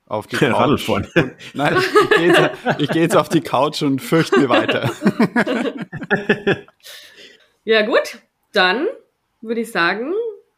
auf 0.06 0.26
die 0.28 0.36
Couch. 0.36 0.84
fahren. 0.84 1.08
Nein, 1.54 1.76
ich 1.78 2.16
gehe 2.16 2.26
jetzt, 2.28 2.50
ich 2.78 2.88
geh 2.90 3.00
jetzt 3.00 3.16
auf 3.16 3.28
die 3.28 3.40
Couch 3.40 3.82
und 3.82 4.00
fürchte 4.00 4.38
mir 4.38 4.48
weiter. 4.48 4.90
Ja, 7.66 7.82
gut. 7.82 8.20
Dann 8.56 8.86
würde 9.42 9.60
ich 9.60 9.70
sagen, 9.70 10.14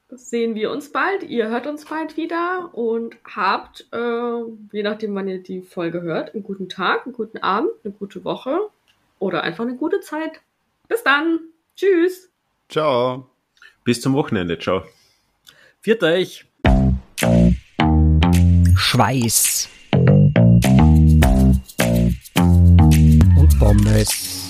sehen 0.08 0.54
wir 0.54 0.70
uns 0.70 0.92
bald. 0.92 1.24
Ihr 1.24 1.48
hört 1.48 1.66
uns 1.66 1.84
bald 1.84 2.16
wieder 2.16 2.70
und 2.72 3.16
habt, 3.24 3.88
äh, 3.92 4.42
je 4.70 4.84
nachdem, 4.84 5.16
wann 5.16 5.26
ihr 5.26 5.42
die 5.42 5.62
Folge 5.62 6.02
hört, 6.02 6.32
einen 6.32 6.44
guten 6.44 6.68
Tag, 6.68 7.06
einen 7.06 7.12
guten 7.12 7.38
Abend, 7.38 7.72
eine 7.82 7.92
gute 7.92 8.22
Woche 8.22 8.60
oder 9.18 9.42
einfach 9.42 9.64
eine 9.64 9.74
gute 9.74 9.98
Zeit. 9.98 10.40
Bis 10.86 11.02
dann. 11.02 11.40
Tschüss. 11.74 12.30
Ciao. 12.68 13.28
Bis 13.82 14.00
zum 14.00 14.14
Wochenende. 14.14 14.56
Ciao. 14.60 14.84
Viert 15.80 16.04
euch! 16.04 16.46
Schweiß 18.76 19.68
und 23.36 23.58
Pommes. 23.58 24.48